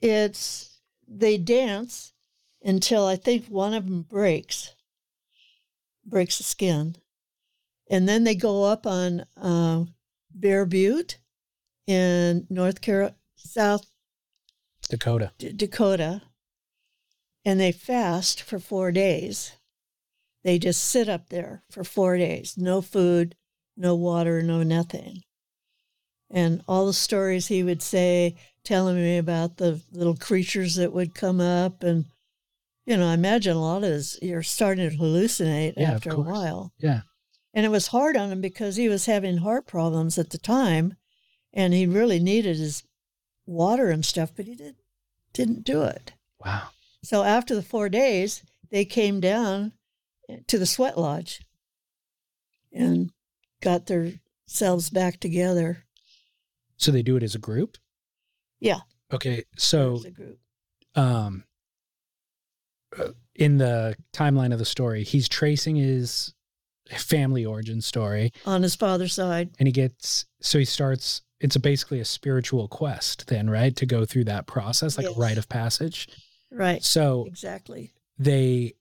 [0.00, 2.12] It's, they dance
[2.62, 4.74] until I think one of them breaks,
[6.06, 6.96] breaks the skin.
[7.90, 9.84] And then they go up on uh,
[10.34, 11.18] Bear Butte
[11.86, 13.84] in North Carolina, South
[14.88, 15.32] Dakota.
[15.38, 16.22] D- Dakota,
[17.44, 19.52] and they fast for four days.
[20.42, 23.34] They just sit up there for four days, no food,
[23.76, 25.22] no water, no nothing.
[26.30, 31.14] And all the stories he would say, telling me about the little creatures that would
[31.14, 32.06] come up, and
[32.86, 36.20] you know, I imagine a lot of this, you're starting to hallucinate Yeah, after a
[36.20, 36.72] while.
[36.78, 37.00] Yeah.
[37.54, 40.96] And it was hard on him because he was having heart problems at the time,
[41.52, 42.82] and he really needed his
[43.46, 44.76] water and stuff, but he did,
[45.32, 46.12] didn't do it.
[46.44, 46.68] Wow.
[47.04, 49.72] So after the four days, they came down
[50.48, 51.40] to the sweat lodge
[52.72, 53.10] and
[53.62, 55.84] got themselves back together.
[56.76, 57.76] So they do it as a group.
[58.60, 58.80] Yeah.
[59.12, 59.44] Okay.
[59.56, 60.38] So as a group.
[60.96, 61.44] um
[63.34, 66.32] in the timeline of the story he's tracing his
[66.96, 69.50] family origin story on his father's side.
[69.58, 73.84] and he gets so he starts it's a basically a spiritual quest then right to
[73.86, 75.16] go through that process like Yes.
[75.16, 76.06] a rite of passage
[76.54, 76.82] Right.
[76.84, 77.92] so Exactly.
[78.18, 78.74] they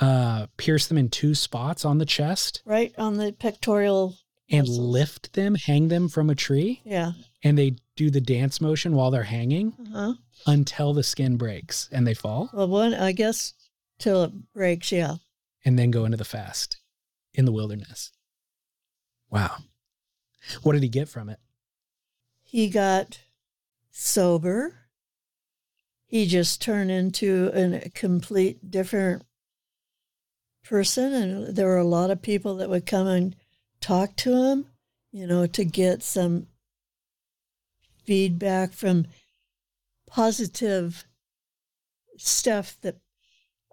[0.00, 4.16] uh pierce them in two spots on the chest Right on the pectoral.
[4.50, 4.78] and Muscles.
[4.78, 7.12] lift them hang them from a tree Yeah.
[7.44, 10.14] and they do the dance motion while they're hanging Uh-huh.
[10.46, 13.54] until the skin breaks and they fall Well, one, I guess,
[13.98, 14.90] till it breaks.
[14.90, 15.16] Yeah.
[15.64, 16.78] and then go into the fast
[17.32, 18.10] in the wilderness.
[19.30, 19.58] Wow.
[20.62, 21.38] What did he get from it?
[22.42, 23.20] He got
[23.90, 24.83] sober.
[26.14, 29.24] He just turned into a complete different
[30.62, 31.12] person.
[31.12, 33.34] And there were a lot of people that would come and
[33.80, 34.66] talk to him,
[35.10, 36.46] you know, to get some
[38.04, 39.08] feedback from
[40.06, 41.02] positive
[42.16, 42.98] stuff that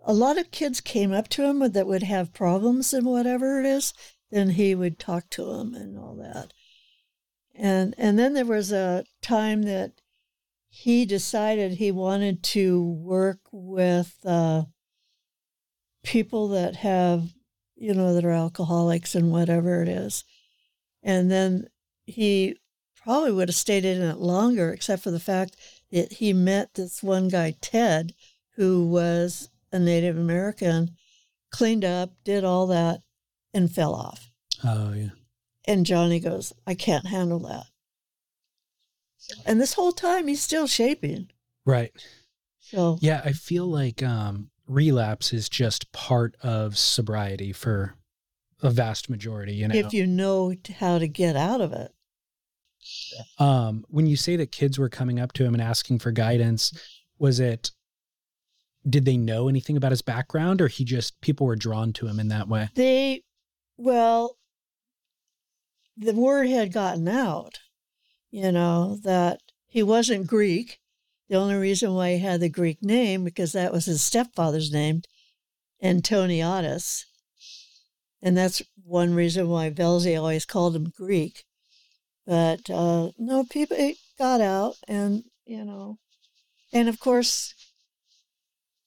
[0.03, 3.67] a lot of kids came up to him that would have problems and whatever it
[3.67, 3.93] is.
[4.31, 6.53] Then he would talk to them and all that.
[7.53, 10.01] And and then there was a time that
[10.73, 14.63] he decided he wanted to work with uh,
[16.01, 17.25] people that have,
[17.75, 20.23] you know, that are alcoholics and whatever it is.
[21.03, 21.67] And then
[22.05, 22.55] he
[23.03, 25.57] probably would have stayed in it longer, except for the fact
[25.91, 28.13] that he met this one guy, Ted,
[28.55, 30.91] who was a Native American,
[31.51, 33.01] cleaned up, did all that,
[33.53, 34.31] and fell off.
[34.63, 35.09] Oh yeah.
[35.65, 37.65] And Johnny goes, I can't handle that.
[39.45, 41.29] And this whole time he's still shaping.
[41.65, 41.91] Right.
[42.59, 47.95] So Yeah, I feel like um, relapse is just part of sobriety for
[48.61, 49.53] a vast majority.
[49.53, 51.91] You know, if you know how to get out of it.
[53.39, 56.71] um, when you say that kids were coming up to him and asking for guidance,
[57.19, 57.71] was it?
[58.89, 62.19] Did they know anything about his background, or he just people were drawn to him
[62.19, 62.69] in that way?
[62.73, 63.21] They,
[63.77, 64.37] well,
[65.97, 67.59] the word had gotten out,
[68.31, 70.79] you know, that he wasn't Greek.
[71.29, 75.03] The only reason why he had the Greek name because that was his stepfather's name,
[75.81, 77.05] Antoniatus,
[78.21, 81.43] and that's one reason why Velzy always called him Greek.
[82.25, 85.97] But uh, no, people it got out, and you know,
[86.73, 87.53] and of course,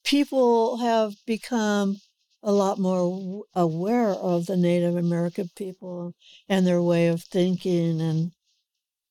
[0.03, 1.99] people have become
[2.43, 6.13] a lot more aware of the Native American people
[6.47, 8.31] and their way of thinking and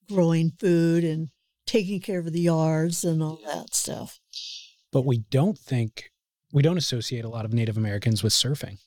[0.09, 1.29] growing food and
[1.67, 4.21] taking care of the yards and all that stuff.
[4.93, 6.11] But we don't think
[6.53, 8.79] we don't associate a lot of Native Americans with surfing.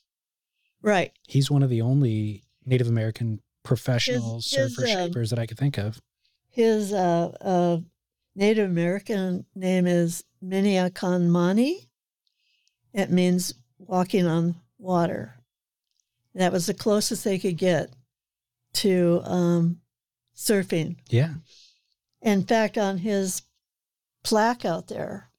[0.80, 1.12] Right.
[1.26, 5.46] He's one of the only Native American professional His- his, surfer um, shapers that I
[5.46, 6.00] could think of.
[6.48, 7.78] His uh, uh,
[8.34, 11.86] Native American name is Miniakanmani.
[12.94, 15.34] It means walking on water.
[16.34, 17.90] That was the closest they could get
[18.74, 19.80] to um,
[20.38, 20.96] surfing.
[21.10, 21.34] Yeah.
[22.22, 23.42] In fact, on his
[24.22, 25.30] plaque out there,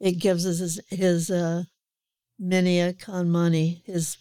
[0.00, 1.64] it gives us his, his uh,
[2.40, 4.16] Miniakanmani, his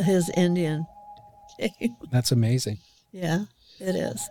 [0.00, 0.86] his Indian.
[1.58, 1.96] name.
[2.12, 2.78] That's amazing.
[3.12, 3.44] yeah,
[3.78, 4.28] it is.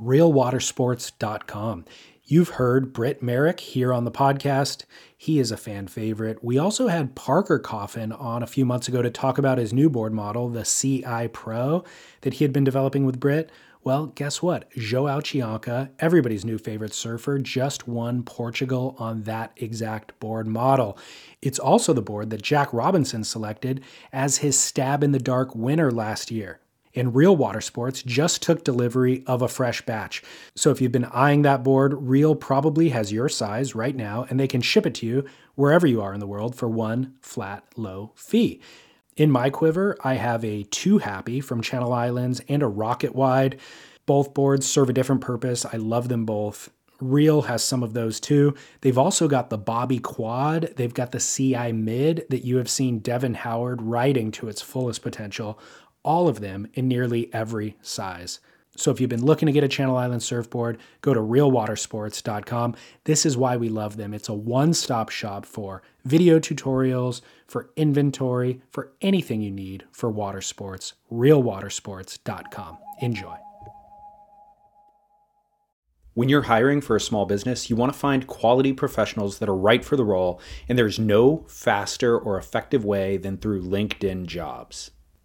[0.00, 1.84] realwatersports.com.
[2.26, 4.84] You've heard Britt Merrick here on the podcast.
[5.14, 6.42] He is a fan favorite.
[6.42, 9.90] We also had Parker Coffin on a few months ago to talk about his new
[9.90, 11.84] board model, the CI Pro,
[12.22, 13.50] that he had been developing with Britt.
[13.82, 14.70] Well, guess what?
[14.70, 20.96] Joao Chianca, everybody's new favorite surfer, just won Portugal on that exact board model.
[21.42, 23.82] It's also the board that Jack Robinson selected
[24.14, 26.60] as his stab in the dark winner last year
[26.94, 30.22] and Real Water Sports just took delivery of a fresh batch.
[30.54, 34.38] So if you've been eyeing that board, Real probably has your size right now, and
[34.38, 37.64] they can ship it to you wherever you are in the world for one flat,
[37.76, 38.60] low fee.
[39.16, 43.60] In my quiver, I have a Two Happy from Channel Islands and a Rocket Wide.
[44.06, 45.64] Both boards serve a different purpose.
[45.64, 46.70] I love them both.
[47.00, 48.54] Real has some of those too.
[48.80, 50.72] They've also got the Bobby Quad.
[50.76, 55.02] They've got the CI Mid that you have seen Devon Howard riding to its fullest
[55.02, 55.58] potential
[56.04, 58.38] all of them in nearly every size.
[58.76, 62.74] So if you've been looking to get a Channel Island surfboard, go to realwatersports.com.
[63.04, 64.12] This is why we love them.
[64.12, 70.40] It's a one-stop shop for video tutorials, for inventory, for anything you need for water
[70.40, 70.94] sports.
[71.12, 72.78] realwatersports.com.
[73.00, 73.36] Enjoy.
[76.14, 79.54] When you're hiring for a small business, you want to find quality professionals that are
[79.54, 84.92] right for the role, and there's no faster or effective way than through LinkedIn Jobs.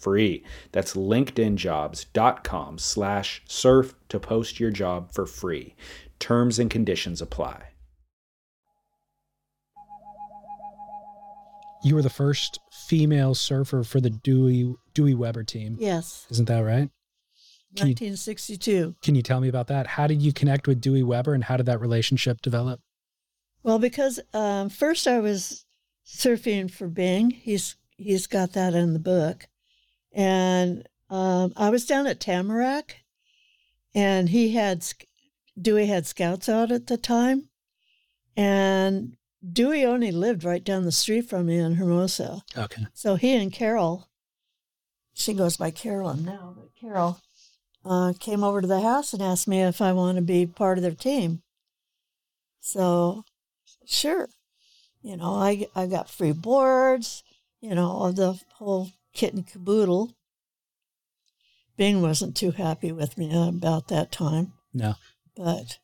[0.00, 5.74] free that's linkedinjobs.com slash surf to post your job for free
[6.18, 7.62] terms and conditions apply
[11.82, 15.76] You were the first female surfer for the Dewey Dewey Weber team.
[15.78, 16.90] Yes, Isn't that right?
[17.76, 18.96] Can you, 1962.
[19.02, 19.86] can you tell me about that?
[19.86, 22.80] How did you connect with Dewey Weber and how did that relationship develop?
[23.62, 25.66] Well, because um, first I was
[26.04, 27.30] surfing for Bing.
[27.30, 29.46] He's he's got that in the book,
[30.18, 33.04] and um, I was down at Tamarack,
[33.94, 34.84] and he had
[35.60, 37.50] Dewey had scouts out at the time,
[38.36, 39.16] and
[39.52, 42.42] Dewey only lived right down the street from me in Hermosa.
[42.56, 42.86] Okay.
[42.92, 44.08] So he and Carol,
[45.14, 47.20] she goes by Carolyn now, but Carol
[47.84, 50.78] uh, came over to the house and asked me if I want to be part
[50.78, 51.42] of their team.
[52.60, 53.24] So,
[53.86, 54.28] sure.
[55.00, 57.22] You know, I, I got free boards,
[57.60, 60.14] you know, the whole kit and caboodle.
[61.76, 64.94] Bing wasn't too happy with me about that time, No.
[65.36, 65.78] but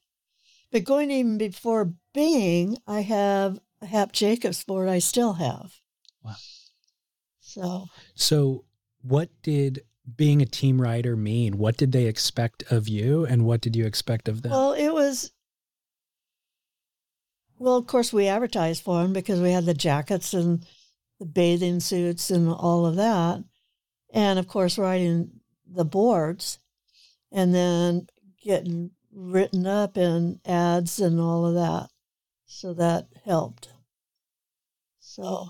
[0.72, 5.72] but going even before Bing, I have a Hap Jacobs board I still have.
[6.22, 6.34] Wow.
[7.40, 8.64] So So,
[9.02, 9.82] what did
[10.16, 11.58] being a team rider mean?
[11.58, 14.50] What did they expect of you, and what did you expect of them?
[14.50, 15.30] Well, it was.
[17.58, 20.66] Well, of course, we advertised for them because we had the jackets and
[21.18, 23.42] the bathing suits and all of that.
[24.12, 26.58] And of course, riding the boards
[27.32, 28.06] and then
[28.42, 31.88] getting written up in ads and all of that.
[32.46, 33.68] So that helped.
[35.00, 35.48] So,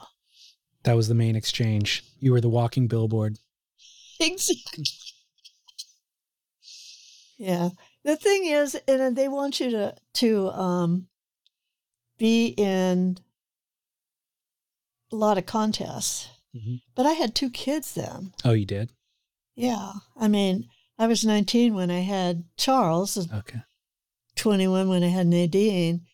[0.84, 2.04] that was the main exchange.
[2.20, 3.38] You were the walking billboard.
[4.20, 4.84] exactly.
[7.38, 7.70] Yeah.
[8.04, 11.06] The thing is, and they want you to to um,
[12.18, 13.16] be in
[15.14, 16.28] a lot of contests.
[16.54, 16.80] Mhm.
[16.94, 18.32] But I had two kids then.
[18.44, 18.90] Oh, you did.
[19.54, 19.92] Yeah.
[20.16, 23.60] I mean, I was 19 when I had Charles, Okay.
[24.36, 26.06] 21 when I had Nadine.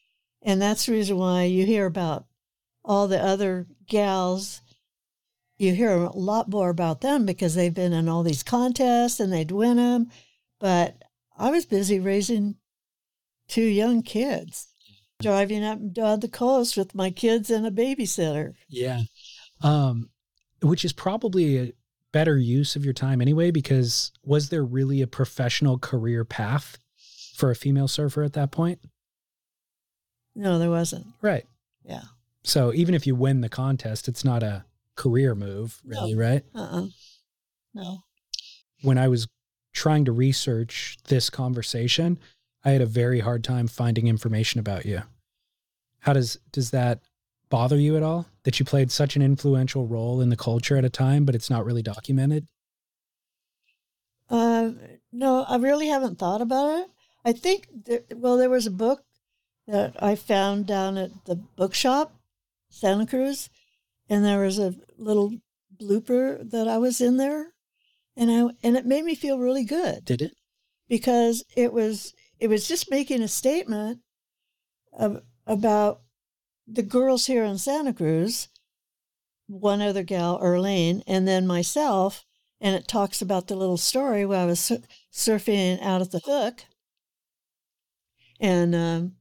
[0.42, 2.26] And that's the reason why you hear about
[2.84, 4.60] all the other gals.
[5.58, 9.30] You hear a lot more about them because they've been in all these contests and
[9.32, 10.10] they'd win them.
[10.58, 11.02] But
[11.36, 12.56] I was busy raising
[13.48, 14.68] two young kids,
[15.20, 18.54] driving up and down the coast with my kids and a babysitter.
[18.68, 19.02] Yeah.
[19.62, 20.10] Um,
[20.62, 21.72] which is probably a
[22.12, 26.78] better use of your time anyway, because was there really a professional career path
[27.36, 28.80] for a female surfer at that point?
[30.34, 31.06] No, there wasn't.
[31.22, 31.46] Right.
[31.84, 32.02] Yeah.
[32.42, 34.64] So even if you win the contest, it's not a
[34.96, 36.42] career move, really, right?
[36.54, 36.86] Uh uh
[37.74, 37.98] No.
[38.82, 39.28] When I was
[39.72, 42.18] trying to research this conversation,
[42.64, 45.02] I had a very hard time finding information about you.
[46.00, 47.00] How does does that
[47.48, 50.84] bother you at all that you played such an influential role in the culture at
[50.84, 52.46] a time, but it's not really documented?
[54.28, 54.70] Uh,
[55.12, 56.90] no, I really haven't thought about it.
[57.24, 59.02] I think, there, well, there was a book
[59.66, 62.14] that I found down at the bookshop,
[62.70, 63.50] Santa Cruz,
[64.08, 65.32] and there was a little
[65.80, 67.52] blooper that I was in there,
[68.16, 70.32] and I and it made me feel really good Did it?
[70.88, 74.00] because it was it was just making a statement
[74.98, 76.00] of, about
[76.66, 78.48] the girls here in Santa Cruz,
[79.46, 82.24] one other gal, Erlene, and then myself,
[82.60, 84.82] and it talks about the little story where I was sur-
[85.12, 86.64] surfing out at the hook,
[88.40, 89.16] and um,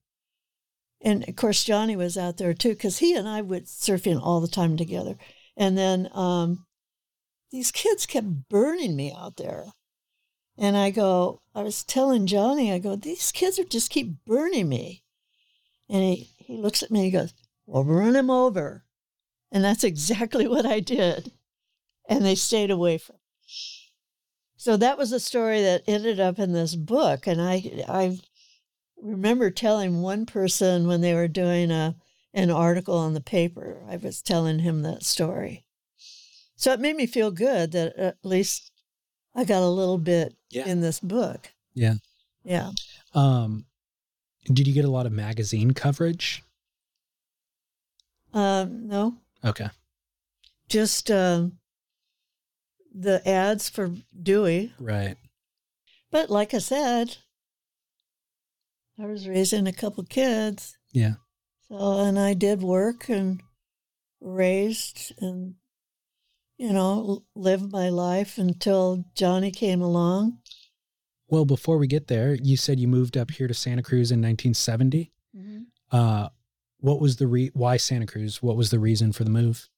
[1.01, 4.39] and of course Johnny was out there too because he and I went surfing all
[4.39, 5.17] the time together,
[5.57, 6.65] and then um,
[7.51, 9.65] these kids kept burning me out there.
[10.59, 14.67] And I go, I was telling Johnny, I go, these kids are just keep burning
[14.67, 15.03] me.
[15.89, 17.33] And he, he looks at me and he goes,
[17.65, 18.83] Well, run him over.
[19.53, 21.31] And that's exactly what I did.
[22.09, 23.21] And they stayed away from me.
[24.57, 27.25] So that was a story that ended up in this book.
[27.25, 28.19] And I I
[29.01, 31.95] remember telling one person when they were doing a
[32.33, 35.65] an article on the paper, I was telling him that story.
[36.57, 38.68] So it made me feel good that at least
[39.35, 40.67] I got a little bit Yeah.
[40.67, 41.51] in this book.
[41.73, 41.95] Yeah.
[42.43, 42.71] Yeah.
[43.13, 43.65] Um,
[44.45, 46.43] did you get a lot of magazine coverage?
[48.33, 49.69] Um, no, Okay.
[50.67, 51.57] just um,
[52.93, 54.73] the ads for Dewey.
[54.79, 55.17] Right.
[56.11, 57.17] But like I said,
[58.99, 60.77] I was raising a couple kids.
[60.91, 61.15] Yeah.
[61.69, 63.41] So, and I did work and
[64.21, 65.55] raised and,
[66.59, 70.39] you know, lived my life until Johnny came along.
[71.29, 74.19] Well, before we get there, you said you moved up here to Santa Cruz in
[74.19, 75.11] 1970.
[75.91, 76.29] Uh,
[76.81, 78.43] what was the re- why Santa Cruz?
[78.43, 79.69] What was the reason for the move?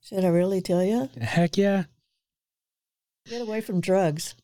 [0.00, 1.10] Should I really tell you?
[1.20, 1.84] Heck yeah.
[3.26, 4.34] Get away from drugs.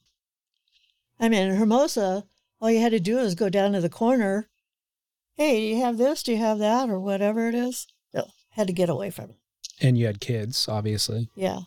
[1.19, 2.25] I mean, in Hermosa,
[2.61, 4.49] all you had to do is go down to the corner.
[5.35, 6.23] Hey, do you have this?
[6.23, 6.91] Do you have that?
[6.91, 7.87] Or whatever it is.
[8.15, 9.37] So, had to get away from it.
[9.81, 11.29] And you had kids, obviously.
[11.35, 11.61] Yeah.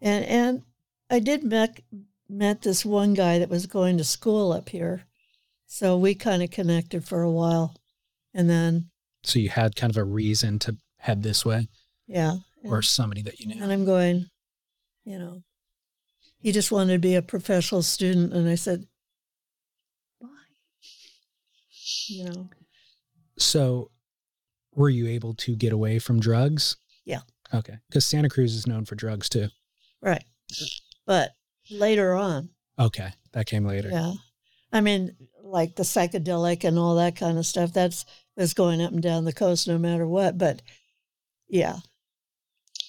[0.00, 0.62] And and
[1.10, 1.80] I did met
[2.28, 5.04] met this one guy that was going to school up here.
[5.66, 7.74] So we kind of connected for a while.
[8.32, 8.90] And then
[9.22, 11.68] So you had kind of a reason to head this way,
[12.06, 12.36] yeah.
[12.64, 13.62] or somebody that you knew.
[13.62, 14.26] and I'm going,
[15.04, 15.42] you know,
[16.38, 18.84] he just wanted to be a professional student and I said,
[20.20, 20.28] bye.
[22.08, 22.48] you know.
[23.38, 23.90] So,
[24.76, 26.76] were you able to get away from drugs?
[27.04, 27.20] Yeah.
[27.52, 27.78] Okay.
[27.88, 29.48] Because Santa Cruz is known for drugs too.
[30.00, 30.24] Right.
[31.06, 31.30] But
[31.70, 33.10] later on, Okay.
[33.32, 33.88] That came later.
[33.88, 34.12] yeah.
[34.72, 38.04] I mean, like the psychedelic and all that kind of stuff, that's
[38.36, 40.36] that's going up and down the coast no matter what.
[40.38, 40.62] But
[41.48, 41.76] yeah.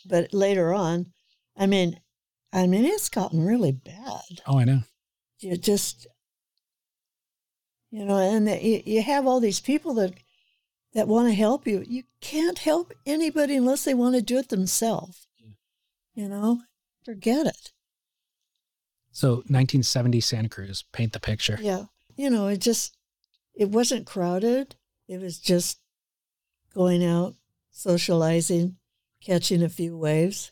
[0.07, 1.13] But later on,
[1.57, 1.99] I mean,
[2.51, 4.21] I mean, it's gotten really bad.
[4.47, 4.81] Oh, I know.
[5.39, 6.07] You just,
[7.91, 10.13] you know, and the, you, you have all these people that
[10.95, 11.83] that want to help you.
[11.87, 15.27] You can't help anybody unless they want to do it themselves.
[16.15, 16.61] You know,
[17.03, 17.73] forget it.
[19.11, 21.59] So 1970 Santa Cruz, paint the picture.
[21.61, 21.83] Yeah.
[22.15, 22.97] You know, it just,
[23.53, 24.75] it wasn't crowded.
[25.07, 25.79] It was just
[26.73, 27.35] going out,
[27.71, 28.77] socializing,
[29.21, 30.49] catching a few waves.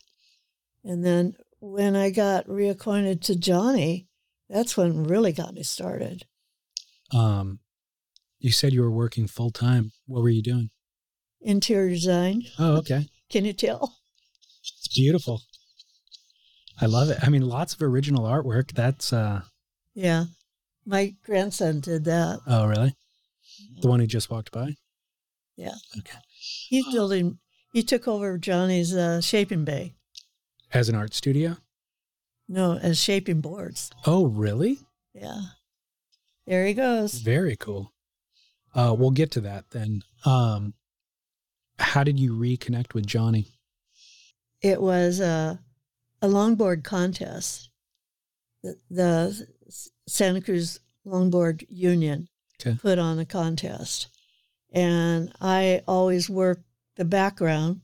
[0.84, 4.08] And then when I got reacquainted to Johnny,
[4.50, 6.26] that's when really got me started.
[7.14, 7.60] Um,
[8.44, 9.94] you said you were working full time.
[10.06, 10.70] What were you doing?
[11.42, 12.44] Interior design.
[12.60, 13.08] Oh, okay.
[13.32, 13.96] Can you tell?
[14.62, 15.42] It's beautiful.
[16.82, 17.18] I love it.
[17.24, 18.74] I mean, lots of original artwork.
[18.74, 19.42] That's uh
[19.96, 20.26] Yeah.
[20.86, 22.42] My grandson did that.
[22.46, 22.94] oh really?
[23.82, 24.76] The one who just walked by?
[25.56, 25.76] Yeah.
[25.98, 26.18] Okay.
[26.68, 27.40] He's building,
[27.72, 29.94] he took over Johnny's uh, shaping bay.
[30.74, 31.58] As an art studio?
[32.50, 33.90] No, as shaping boards.
[34.06, 34.80] Oh, really?
[35.14, 35.40] Yeah.
[36.46, 37.14] There he goes.
[37.14, 37.93] Very cool.
[38.74, 40.04] Uh we'll get to that then.
[40.26, 40.74] Um
[41.80, 43.48] how did you reconnect with Johnny?
[44.62, 45.60] It was a,
[46.22, 47.70] a longboard contest.
[48.62, 49.48] The, the
[50.08, 52.30] Santa Cruz Longboard Union
[52.62, 52.78] Okay.
[52.80, 54.08] put on a contest.
[54.72, 56.64] And I always worked
[56.96, 57.82] the background.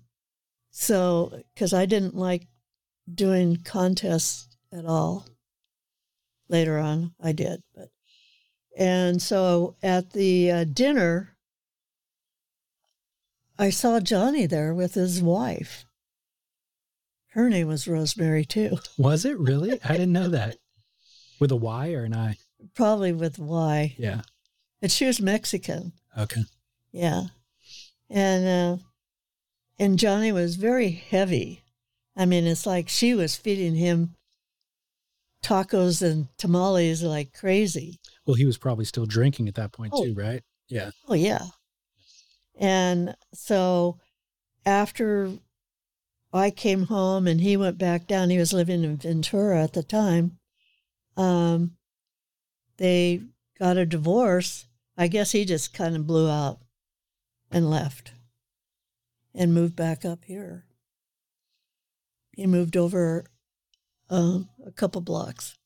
[0.71, 2.47] So, because I didn't like
[3.13, 5.27] doing contests at all.
[6.47, 7.61] Later on, I did.
[7.75, 7.89] But,
[8.79, 11.35] and so at the uh, dinner,
[13.59, 15.83] I saw Johnny there with his wife.
[17.33, 18.77] Her name was Rosemary, too.
[18.97, 19.79] Was it really?
[19.83, 20.55] I didn't know that.
[21.39, 22.37] With a Y or an I?
[22.75, 23.95] Probably with Y.
[23.97, 24.21] Yeah.
[24.81, 25.93] But she was Mexican.
[26.17, 26.41] Okay.
[26.91, 27.23] Yeah.
[28.09, 28.83] And uh,
[29.77, 31.63] and Johnny was very heavy.
[32.17, 34.15] I mean, it's like she was feeding him
[35.41, 37.99] tacos and tamales like crazy.
[38.29, 40.03] Well, he was probably still drinking at that point Oh.
[40.05, 40.43] too, right?
[40.67, 40.91] Yeah.
[41.07, 41.47] Oh yeah.
[42.59, 43.97] And so
[44.67, 45.31] after
[46.31, 49.81] I came home and he went back down, he was living in Ventura at the
[49.81, 50.37] time.
[51.17, 51.75] Um,
[52.77, 53.23] they
[53.57, 54.67] got a divorce.
[54.95, 56.59] I guess he just kind of blew out
[57.49, 58.11] and left
[59.33, 60.65] and moved back up here.
[62.35, 63.25] He moved over
[64.11, 65.57] um, a couple blocks.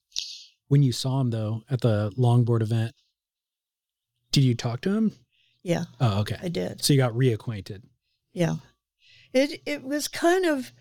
[0.74, 2.96] When you saw him though at the longboard event,
[4.32, 5.12] did you talk to him?
[5.62, 6.38] Yeah, Oh, okay.
[6.42, 6.84] I did.
[6.84, 7.84] So you got reacquainted.
[8.34, 8.56] Yeah.
[9.34, 10.72] It it was kind of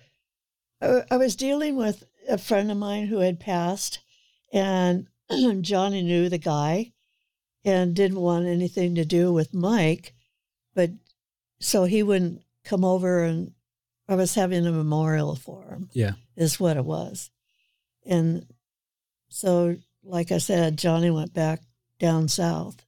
[0.81, 3.99] uh, I was dealing with a friend of mine who had passed
[4.51, 5.09] and
[5.61, 6.95] Johnny knew the guy
[7.63, 10.15] and didn't want anything to do with Mike,
[10.75, 10.89] but
[11.61, 13.53] so he wouldn't come over and
[14.09, 16.13] I was having a memorial for him Yeah.
[16.35, 17.31] is what it was.
[18.07, 18.47] And
[19.33, 21.63] so, like I said, Johnny went back
[21.99, 22.85] down south.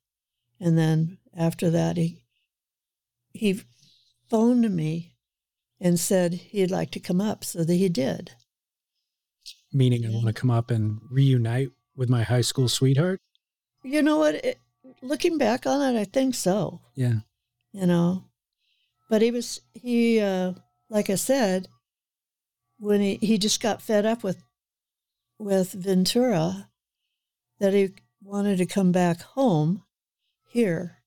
[0.61, 2.22] And then after that, he,
[3.32, 3.62] he
[4.28, 5.14] phoned me
[5.80, 7.45] and said he'd like to come up.
[7.45, 8.32] So that he did.
[9.72, 13.20] Meaning I want to come up and reunite with my high school sweetheart.
[13.82, 14.34] You know what?
[14.34, 14.59] It,
[15.01, 16.82] looking back on it, I think so.
[16.95, 17.20] Yeah.
[17.72, 18.24] you know.
[19.09, 20.53] But he was he uh
[20.90, 21.68] like I said,
[22.78, 24.42] when he, he just got fed up with
[25.39, 26.68] with Ventura
[27.59, 27.91] that he
[28.22, 29.82] wanted to come back home
[30.49, 30.99] here.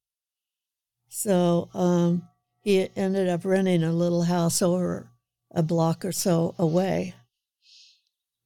[1.10, 2.28] So um
[2.60, 5.12] he ended up renting a little house over
[5.52, 7.16] a block or so away.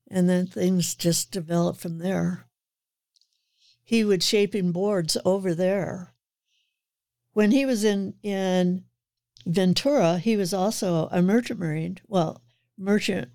[0.10, 2.46] And then things just developed from there.
[3.84, 6.14] He would shaping boards over there
[7.34, 8.84] when he was in in
[9.46, 11.98] Ventura, he was also a merchant marine.
[12.08, 12.42] Well,
[12.78, 13.30] merchant.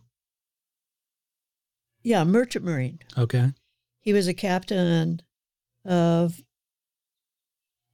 [2.07, 3.00] Yeah, merchant marine.
[3.18, 3.52] Okay.
[4.00, 5.20] He was a captain
[5.84, 6.40] of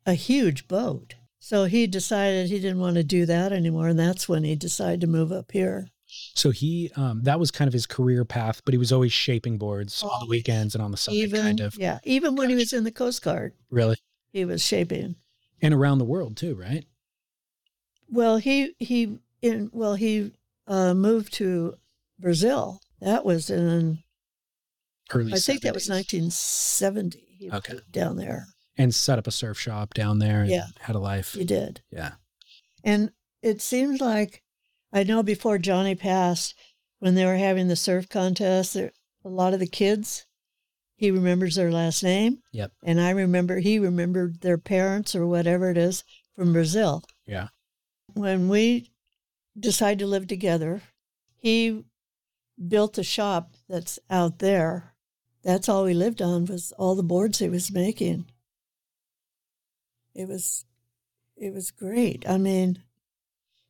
[0.05, 1.15] a huge boat.
[1.39, 5.01] So he decided he didn't want to do that anymore, and that's when he decided
[5.01, 5.89] to move up here.
[6.35, 9.57] So he um that was kind of his career path, but he was always shaping
[9.57, 11.75] boards on the weekends and on the side even kind of.
[11.77, 13.97] yeah, even when he was in the Coast Guard, Really.
[14.31, 15.17] he was shaping.
[15.63, 16.85] And around the world too, right?
[18.11, 20.33] Well, he he in well he
[20.67, 21.79] uh, moved to
[22.19, 22.83] Brazil.
[23.01, 24.02] That was in
[25.15, 27.25] Early I think that was 1970.
[27.39, 27.79] He Okay.
[27.91, 28.47] down there.
[28.77, 30.67] And set up a surf shop down there and Yeah.
[30.81, 31.35] had a life.
[31.35, 31.83] You did.
[31.91, 32.13] Yeah.
[32.85, 34.43] And it seems like
[34.93, 36.55] I know before Johnny passed,
[36.99, 38.93] when they were having the surf contest, there,
[39.25, 40.27] a lot of the kids,
[40.97, 42.43] he remembers their last name.
[42.53, 42.73] Yep.
[42.85, 46.05] And I remember he remembered their parents or whatever it is
[46.37, 47.03] from Brazil.
[47.27, 47.49] Yeah.
[48.15, 48.93] When we
[49.59, 50.83] decided to live together,
[51.37, 51.85] he
[52.69, 54.92] built a shop that's out there.
[55.43, 58.27] That's all we lived on was all the boards he was making.
[60.15, 60.65] It was
[61.37, 62.29] it was great.
[62.29, 62.83] I mean,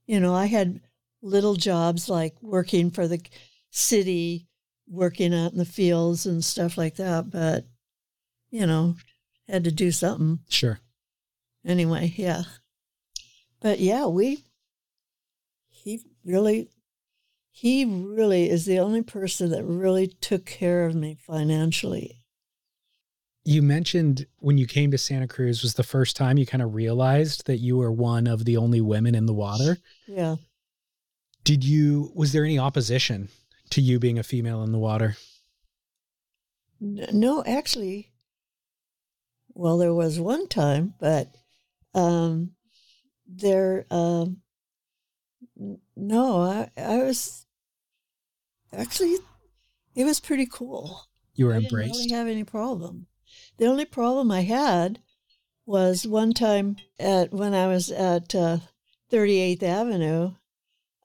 [0.07, 0.81] you know, I had
[1.23, 3.20] little jobs like working for the
[3.70, 4.49] city,
[4.89, 7.64] working out in the fields and stuff like that, but
[8.51, 8.97] you know,
[9.49, 10.81] had to do something Sure.
[11.64, 12.43] anyway, yeah.
[13.61, 14.45] But yeah, we
[15.70, 16.68] he really
[17.55, 22.22] he really is the only person that really took care of me financially.
[23.44, 26.74] You mentioned when you came to Santa Cruz was the first time you kind of
[26.74, 29.78] realized that you were one of the only women in the water.
[30.07, 30.36] Yeah.
[31.44, 33.28] Did you, was there any opposition
[33.70, 35.16] to you being a female in the water?
[36.80, 38.12] No, actually,
[39.55, 41.28] well, there was one time, but
[41.94, 42.53] um,
[43.26, 44.41] there, um,
[46.03, 47.46] no, I, I was
[48.72, 49.16] actually,
[49.94, 51.07] it was pretty cool.
[51.34, 53.07] You were I didn't really have any problem.
[53.59, 54.98] The only problem I had
[55.64, 58.59] was one time at when I was at uh,
[59.11, 60.32] 38th Avenue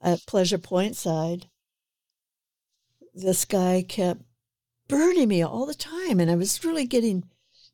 [0.01, 1.47] at Pleasure Point side.
[3.13, 4.21] This guy kept
[4.87, 7.23] burning me all the time, and I was really getting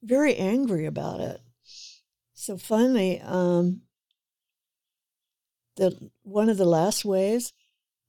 [0.02, 1.42] very angry about it.
[2.34, 3.84] So finally, um,
[5.76, 7.54] the one of the last waves,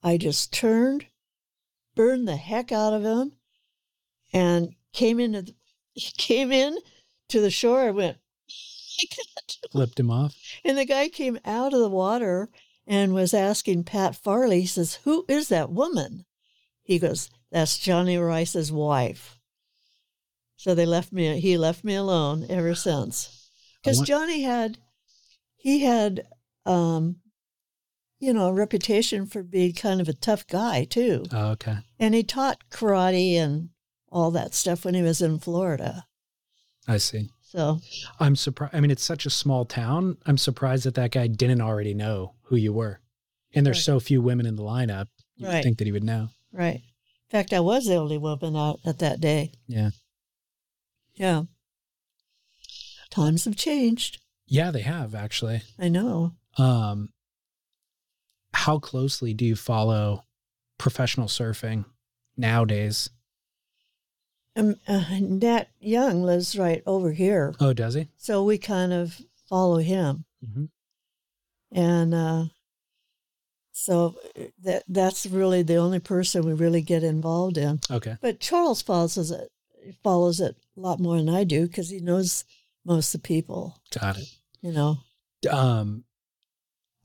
[0.03, 1.07] I just turned,
[1.95, 3.33] burned the heck out of him,
[4.33, 5.55] and came into the,
[6.19, 6.79] came in
[7.29, 7.81] to the shore.
[7.81, 8.19] I went
[8.99, 9.19] like.
[9.73, 10.37] Flipped him off?
[10.65, 12.49] And the guy came out of the water
[12.87, 16.25] and was asking Pat Farley, he says, Who is that woman?
[16.83, 19.39] He goes, That's Johnny Rice's wife.
[20.57, 23.51] So they left me, he left me alone ever since.
[23.83, 24.79] Because want- Johnny had,
[25.57, 26.27] he had,
[26.65, 27.17] um,
[28.25, 31.25] you know, a reputation for being kind of a tough guy too.
[31.33, 31.77] Oh, okay.
[31.99, 33.71] And he taught karate and
[34.11, 36.07] all that stuff when he was in Florida.
[36.89, 37.31] I see.
[37.43, 37.81] So,
[38.19, 38.75] I'm surprised.
[38.75, 40.17] I mean, it's such a small town.
[40.27, 43.01] I'm surprised that that guy didn't already know who you were.
[43.55, 43.85] And there's Right.
[43.85, 45.07] so few women in the lineup.
[45.37, 45.63] You Right.
[45.63, 46.31] think that he would know.
[46.53, 46.83] right.
[46.83, 49.53] In fact, I was the only woman out at that day.
[49.67, 49.91] Yeah.
[51.17, 51.45] Yeah.
[53.11, 54.19] Times have changed.
[54.47, 55.63] Yeah, they have actually.
[55.79, 56.35] I know.
[56.59, 57.09] Um,
[58.65, 60.25] how closely do you follow
[60.79, 61.85] professional surfing
[62.35, 63.11] nowadays?
[64.57, 67.55] Um, uh, Nat Young lives right over here.
[67.61, 68.09] Oh, does he?
[68.17, 70.25] So we kind of follow him.
[70.43, 70.65] Mm-hmm.
[71.79, 72.45] And uh,
[73.73, 74.15] so
[74.63, 77.81] that that's really the only person we really get involved in.
[77.91, 78.17] Okay.
[78.23, 79.51] But Charles follows it,
[80.03, 82.45] follows it a lot more than I do because he knows
[82.83, 84.29] most of the people, Got it.
[84.63, 85.01] you know.
[85.51, 86.05] Um,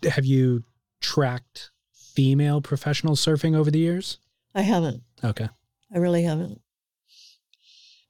[0.09, 0.63] have you
[1.01, 4.17] tracked female professional surfing over the years?
[4.55, 5.03] I haven't.
[5.23, 5.49] Okay.
[5.93, 6.61] I really haven't.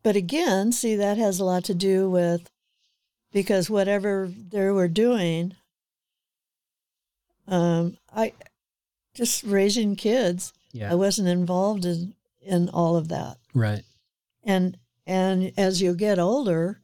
[0.03, 2.49] But again, see, that has a lot to do with
[3.31, 5.53] because whatever they were doing,
[7.47, 8.33] um, I
[9.13, 10.53] just raising kids.
[10.71, 10.91] Yeah.
[10.91, 13.83] I wasn't involved in in all of that, right.
[14.43, 16.79] and and as you get older,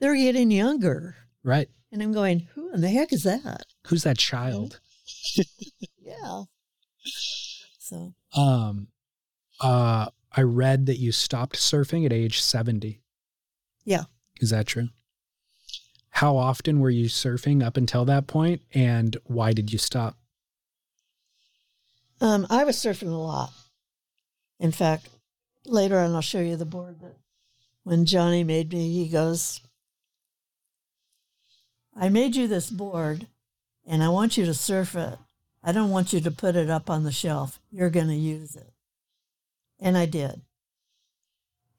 [0.00, 1.68] they're getting younger, Right.
[1.92, 3.62] and I'm going, who in the heck is that?
[3.86, 4.80] Who's that child?
[6.00, 6.42] Yeah.
[7.78, 8.88] So Um,
[9.60, 13.00] uh, I read that you stopped surfing at age 70.
[13.84, 14.04] Yeah.
[14.40, 14.88] Is that true?
[16.10, 20.16] How often were you surfing up until that point and why did you stop?
[22.20, 23.52] Um, I was surfing a lot.
[24.58, 25.08] In fact,
[25.64, 27.16] later on, I'll show you the board that
[27.84, 29.60] when Johnny made me, he goes,
[31.96, 33.28] I made you this board
[33.88, 35.18] and I want you to surf it.
[35.64, 37.58] I don't want you to put it up on the shelf.
[37.72, 38.70] You're going to use it.
[39.80, 40.42] And I did.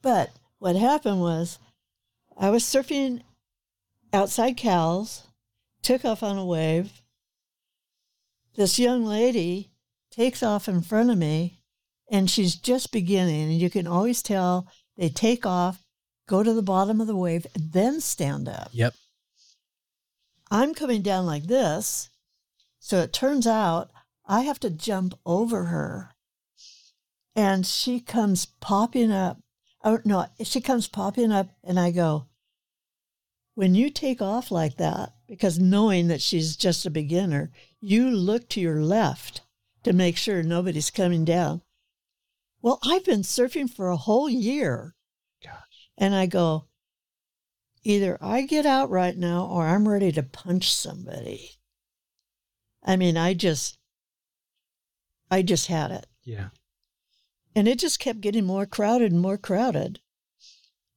[0.02, 1.60] But what happened was
[2.38, 3.22] I was surfing
[4.12, 5.28] outside Cowell's,
[5.82, 7.02] took off on a wave.
[8.56, 9.72] This young lady
[10.12, 11.60] takes off in front of me
[12.12, 15.86] and she's just beginning and you can always tell they take off
[16.28, 18.94] go to the bottom of the wave then stand up Yep.
[20.52, 22.10] I'm coming down like this
[22.80, 23.92] so it turns out
[24.26, 26.12] i have to jump over her
[27.36, 29.40] and she comes popping up
[29.84, 32.28] oh no she comes popping up and i go
[33.60, 38.48] when you take off like that, because knowing that she's just a beginner, you look
[38.48, 39.42] to your left
[39.84, 41.62] to make sure nobody's coming down.
[42.62, 44.96] Well, I've been surfing for a whole year.
[45.44, 45.90] Gosh.
[45.98, 46.69] And I go,
[47.84, 51.52] either I get out right now or I'm ready to punch somebody.
[52.84, 53.78] I mean, I just,
[55.30, 56.08] I just had it.
[56.24, 56.50] Yeah.
[57.56, 60.00] And it just kept getting more crowded and more crowded.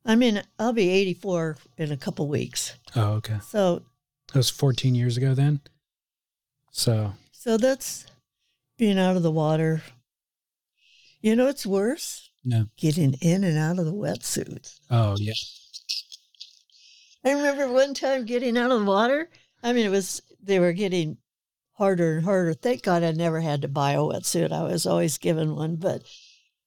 [0.04, 2.76] I mean, I'll be 84 in a couple weeks.
[2.96, 3.38] Oh, okay.
[3.48, 3.82] So,
[4.32, 5.60] That was 14 years ago then.
[6.72, 8.06] So, so that's
[8.78, 9.82] being out of the water.
[11.20, 12.66] You know, it's worse no.
[12.76, 14.80] getting in and out of the wetsuits.
[14.90, 15.34] Oh, yeah.
[17.24, 19.28] I remember one time getting out of the water.
[19.62, 21.18] I mean, it was, they were getting
[21.74, 22.52] harder and harder.
[22.54, 24.52] Thank God I never had to buy a wetsuit.
[24.52, 25.76] I was always given one.
[25.76, 26.02] But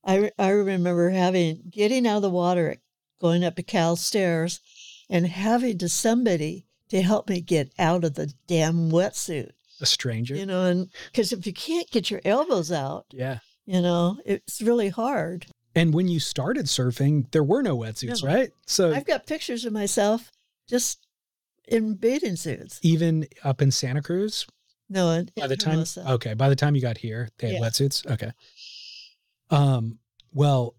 [0.06, 2.78] I, I remember having, getting out of the water,
[3.20, 4.62] going up to Cowell stairs
[5.10, 9.52] and having to somebody to help me get out of the damn wetsuit,
[9.82, 10.36] A stranger.
[10.36, 13.40] you know, and because if you can't get your elbows out, yeah.
[13.66, 15.48] you know, it's really hard.
[15.76, 18.34] And when you started surfing, there were no wetsuits, No.
[18.34, 18.52] right?
[18.68, 20.32] So I've got pictures of myself
[20.68, 21.06] just
[21.68, 22.80] in bathing suits.
[22.84, 24.46] even up in Santa Cruz,
[24.90, 26.12] No, in, by the time Hermosa.
[26.14, 27.68] okay, by the time you got here, they had Yeah.
[27.68, 28.06] wetsuits.
[28.12, 28.32] Okay.
[29.50, 30.00] Um.
[30.34, 30.76] Well,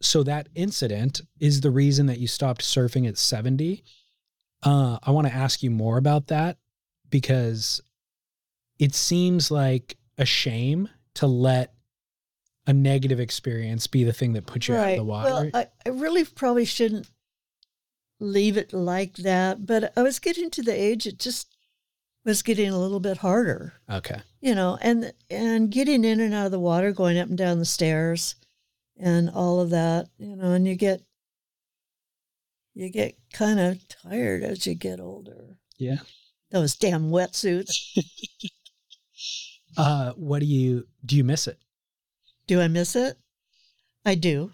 [0.00, 3.84] so that incident is the reason that you stopped surfing at seventy.
[4.62, 6.58] Uh, I want to ask you more about that
[7.10, 7.80] because
[8.78, 11.72] it seems like a shame to let
[12.66, 15.30] a negative experience be the thing that puts you out of the water.
[15.30, 17.08] Well, I, I really probably shouldn't
[18.18, 21.54] leave it like that, but I was getting to the age it just
[22.24, 24.20] was getting a little bit harder, okay.
[24.40, 27.58] you know, and and getting in and out of the water, going up and down
[27.58, 28.34] the stairs,
[28.98, 31.02] and all of that, you know, and you get
[32.74, 35.56] you get kind of tired as you get older.
[35.78, 35.98] Yeah.
[36.50, 37.96] Those damn wetsuits.
[39.76, 41.16] Uh, what do you do?
[41.16, 41.58] You miss it?
[42.46, 43.18] Do I miss it?
[44.04, 44.50] I do.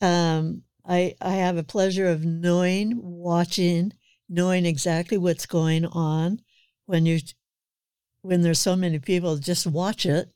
[0.00, 3.92] Um, I I have a pleasure of knowing, watching,
[4.28, 6.40] knowing exactly what's going on
[6.86, 7.20] when you
[8.22, 10.28] when there's so many people just watch it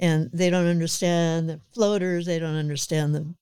[0.00, 3.34] and they don't understand the floaters, they don't understand the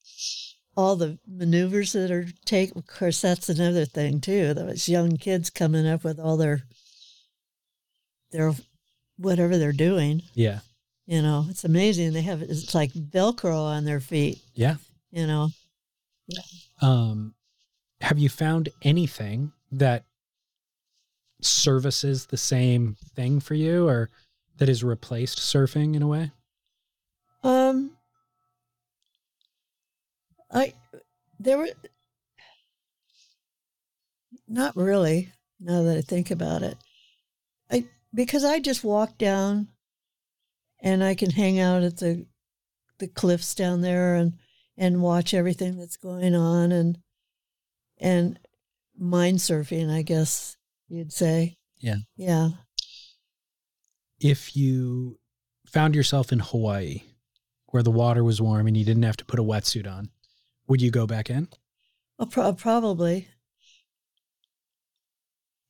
[0.76, 2.74] all the maneuvers that are take.
[2.76, 4.54] Of course, that's another thing too.
[4.54, 6.62] Those young kids coming up with all their
[8.30, 8.52] their
[9.16, 10.22] whatever they're doing.
[10.34, 10.60] Yeah.
[11.06, 12.12] You know, it's amazing.
[12.12, 14.38] They have it's like Velcro on their feet.
[14.54, 14.76] Yeah.
[15.10, 15.48] You know,
[16.80, 17.34] Um,
[18.00, 20.04] have you found anything that
[21.40, 24.10] services the same thing for you or
[24.56, 26.32] that has replaced surfing in a way?
[27.42, 27.92] um,
[30.50, 30.74] I
[31.38, 31.68] there were
[34.46, 35.32] not really.
[35.60, 36.76] Now that I think about it,
[37.70, 39.68] I because I just walk down,
[40.80, 42.26] and I can hang out at the
[42.98, 44.34] the cliffs down there and
[44.78, 46.98] and watch everything that's going on and
[48.00, 48.38] and
[48.96, 50.56] mind surfing, I guess
[50.88, 51.56] you'd say.
[51.80, 51.96] Yeah.
[52.16, 52.50] Yeah.
[54.20, 55.18] If you
[55.66, 57.02] found yourself in Hawaii
[57.66, 60.10] where the water was warm and you didn't have to put a wetsuit on,
[60.68, 61.48] would you go back in?
[62.18, 63.28] Well, pro- probably.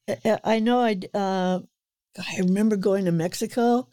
[0.09, 0.99] I- I know I.
[1.13, 1.61] Uh,
[2.19, 3.89] I remember going to Mexico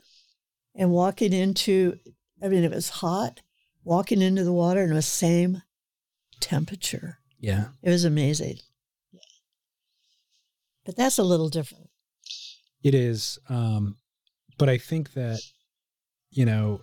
[0.73, 1.99] and walking into.
[2.41, 3.41] I mean, it was hot.
[3.85, 5.61] Walking into the water and it was same
[6.41, 7.19] temperature.
[7.39, 7.65] Yeah.
[7.81, 8.57] It was amazing.
[10.85, 11.89] But that's a little different.
[12.83, 13.39] It is.
[13.49, 13.97] Um,
[14.57, 15.39] but I think that,
[16.31, 16.81] you know,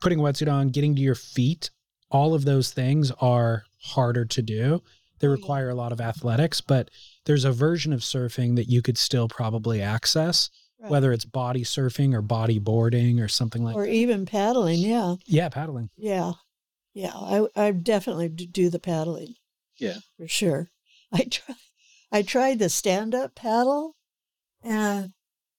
[0.00, 1.70] putting a wetsuit on, getting to your feet,
[2.10, 4.82] all of those things are harder to do.
[5.20, 6.90] They Oh, require a lot of athletics, but
[7.26, 10.50] there's a version of surfing that you could still probably access,
[10.82, 10.90] Right.
[10.90, 14.80] whether it's body surfing or body boarding or something like or even paddling.
[14.80, 15.90] Yeah, Yeah, paddling.
[15.96, 16.32] yeah,
[16.92, 17.12] yeah.
[17.14, 19.34] I I definitely do the paddling.
[19.78, 19.98] Yeah.
[20.16, 20.70] for sure.
[21.12, 21.54] I try,
[22.10, 23.94] I tried the stand up paddle,
[24.62, 25.12] and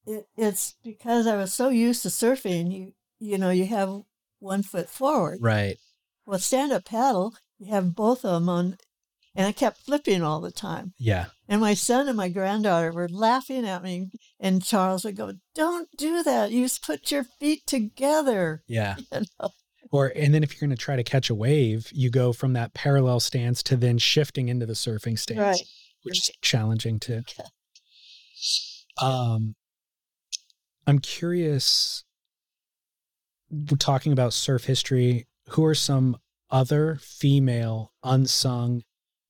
[0.06, 2.72] it, it's because I was so used to surfing.
[2.72, 4.02] You you know you have
[4.40, 5.40] one foot forward.
[5.42, 5.78] Right.
[6.26, 8.78] Well, stand up paddle, you have both of them on,
[9.36, 10.94] and I kept flipping all the time.
[11.00, 11.28] Yeah.
[11.48, 14.10] And my son and my granddaughter were laughing at me,
[14.40, 16.52] and Charles would go, "Don't do that.
[16.52, 18.96] You just put your feet together." Yeah.
[19.12, 19.50] You know?
[19.92, 22.54] Or and then if you're going to try to catch a wave, you go from
[22.54, 25.62] that parallel stance to then shifting into the surfing stance, Right.
[26.04, 27.22] which is challenging too.
[27.30, 27.44] Okay.
[29.02, 29.56] Um,
[30.86, 32.04] I'm curious.
[33.50, 35.28] We're talking about surf history.
[35.50, 36.18] Who are some
[36.52, 38.84] other female unsung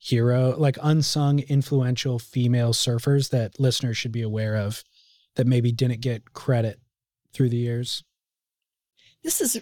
[0.03, 4.83] hero, like unsung influential female surfers that listeners should be aware of
[5.35, 6.81] that maybe didn't get credit
[7.31, 8.03] through the years?
[9.23, 9.61] This is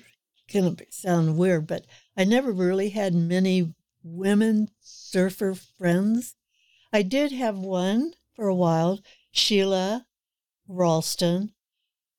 [0.51, 1.85] going to sound weird, but
[2.17, 6.35] I never really had many women surfer friends.
[6.91, 10.07] I did have one for a while, Sheila
[10.67, 11.53] Ralston,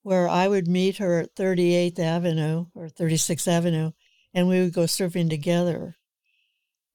[0.03, 3.91] where I would meet her at 38th Avenue or 36th Avenue,
[4.33, 5.97] and we would go surfing together.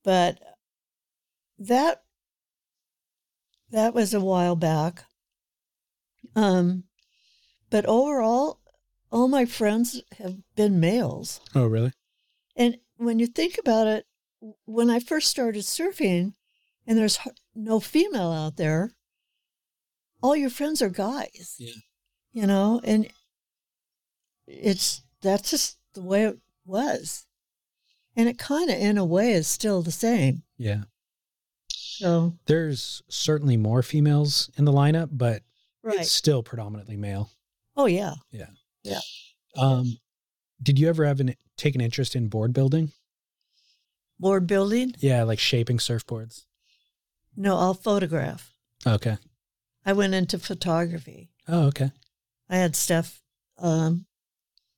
[0.05, 0.39] But
[1.59, 2.03] that
[3.71, 5.05] that was a while back.
[6.35, 6.83] Um,
[7.69, 8.59] but overall,
[9.11, 11.39] all my friends have been males.
[11.55, 11.91] Oh, really?
[12.55, 14.05] And when you think about it,
[14.65, 16.33] when I first started surfing,
[16.85, 17.19] and there's
[17.55, 18.91] no female out there,
[20.21, 21.55] all your friends are guys.
[21.57, 21.73] Yeah.
[22.31, 23.09] You know, and
[24.47, 27.25] it's that's just the way it was.
[28.15, 30.43] And it kind of, in a way, is still the same.
[30.57, 30.83] Yeah.
[31.97, 35.41] So, There's certainly more females in the lineup, but
[35.83, 35.99] right.
[35.99, 37.31] it's still predominantly male.
[37.75, 38.15] Oh, yeah.
[38.31, 38.49] Yeah.
[38.83, 38.99] Yeah.
[39.55, 39.97] Um,
[40.61, 42.91] did you ever have an take an interest in board building?
[44.19, 44.93] Board building?
[44.99, 46.45] Yeah, like shaping surfboards.
[47.35, 48.53] No, I'll photograph.
[48.85, 49.17] Okay.
[49.85, 51.31] I went into photography.
[51.47, 51.91] Oh, okay.
[52.49, 53.21] I had stuff
[53.57, 54.05] um,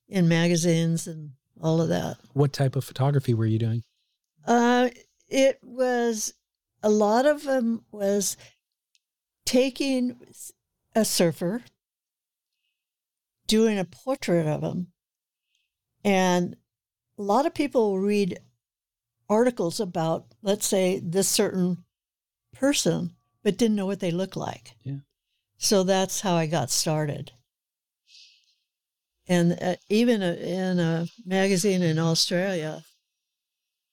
[0.08, 2.16] in magazines and all of that.
[2.32, 3.82] What type of photography were you doing?
[4.46, 4.90] Uh,
[5.28, 6.34] it was
[6.82, 8.36] a lot of them was
[9.44, 10.18] taking
[10.94, 11.62] a surfer,
[13.46, 14.88] doing a portrait of him,
[16.04, 16.56] and
[17.18, 18.38] a lot of people read
[19.28, 21.84] articles about, let's say, this certain
[22.52, 24.74] person, but didn't know what they look like.
[24.82, 24.98] Yeah.
[25.58, 27.32] So that's how I got started.
[29.28, 32.82] And uh, even uh, in a magazine in Australia,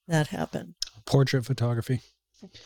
[0.07, 0.73] that happened.
[1.05, 2.01] Portrait photography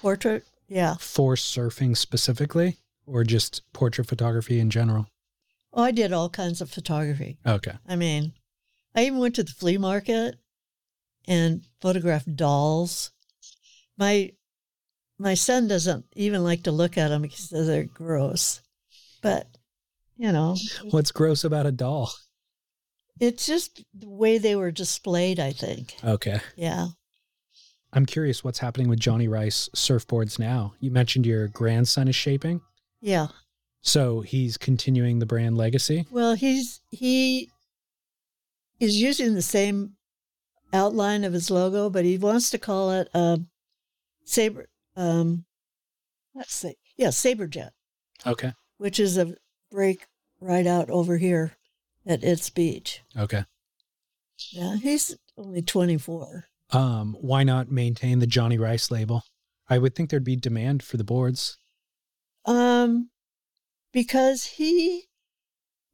[0.01, 0.95] Portrait, yeah.
[0.99, 5.07] for surfing specifically, or just portrait photography in general?
[5.74, 7.38] Oh, I did all kinds of photography.
[7.45, 7.74] Okay.
[7.88, 8.34] I mean,
[8.95, 10.36] I even went to the flea market
[11.28, 13.11] and photographed dolls.
[13.97, 14.32] My
[15.17, 18.61] my son doesn't even like to look at them because they're gross.
[19.22, 19.47] But
[20.17, 20.55] you know,
[20.89, 22.11] What's gross about a doll?
[23.19, 25.39] it's just the way they were displayed.
[25.39, 25.95] I think.
[26.03, 26.41] Okay.
[26.55, 26.88] Yeah.
[27.94, 30.74] I'm curious what's happening with Johnny Rice surfboards now.
[30.80, 32.62] You mentioned your grandson is shaping,
[33.02, 33.28] Yeah.
[33.82, 36.06] so he's continuing the brand legacy.
[36.12, 37.50] Well, he's he
[38.80, 39.98] is using the same
[40.74, 43.50] outline of his logo, but he wants to call it um,
[44.24, 44.68] saber.
[44.96, 45.46] Um,
[46.34, 47.74] let's see, yeah, saber jet,
[48.26, 48.54] Okay.
[48.78, 49.36] which is a
[49.70, 50.08] break
[50.39, 51.58] right out over here
[52.06, 53.02] at its beach.
[53.18, 53.44] Okay.
[54.50, 56.46] Yeah, he's only twenty four.
[56.72, 59.24] Um, why not maintain the Johnny Rice label?
[59.69, 61.57] I would think there'd be demand for the boards.
[62.45, 63.09] Um,
[63.93, 65.05] because he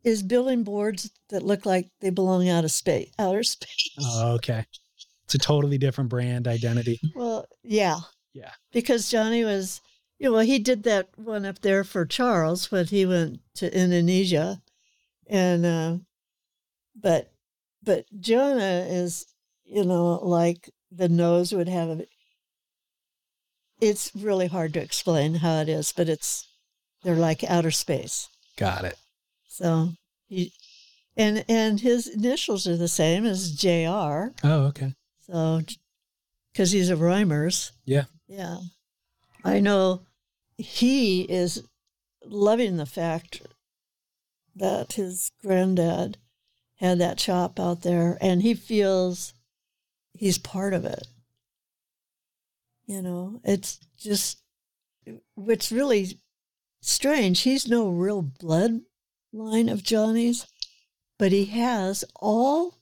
[0.03, 3.91] is building boards that look like they belong out of space, outer space.
[3.99, 4.65] Oh, okay.
[5.25, 6.99] It's a totally different brand identity.
[7.13, 7.99] Well, yeah.
[8.33, 8.51] Yeah.
[8.71, 9.81] Because Johnny was,
[10.19, 13.77] you know, well, he did that one up there for Charles when he went to
[13.77, 14.61] Indonesia.
[15.27, 15.97] And, uh,
[16.95, 17.31] but,
[17.83, 19.25] but Jonah is,
[19.67, 22.05] you know, like the nose would have a,
[23.79, 26.47] it's really hard to explain how it is, but it's,
[27.03, 28.29] they're like outer space.
[28.57, 28.97] Got it.
[29.47, 29.91] So
[30.27, 30.53] he,
[31.15, 34.33] and, and his initials are the same as JR.
[34.43, 34.93] Oh, okay.
[35.21, 35.61] So,
[36.51, 37.71] because he's a Reimers.
[37.85, 38.05] Yeah.
[38.27, 38.57] Yeah.
[39.43, 40.01] I know
[40.57, 41.63] he is
[42.25, 43.41] loving the fact
[44.55, 46.17] that his granddad
[46.77, 49.33] had that shop out there and he feels
[50.17, 51.07] he's part of it.
[52.85, 54.41] You know, it's just,
[55.35, 56.19] what's really
[56.81, 60.47] strange, he's no real bloodline of Johnny's,
[61.19, 62.77] but he has all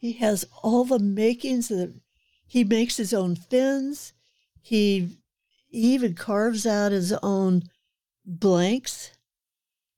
[0.00, 1.92] he has all the makings that
[2.46, 4.14] he makes his own fins.
[4.62, 5.18] He,
[5.68, 7.64] he even carves out his own
[8.24, 9.12] blanks.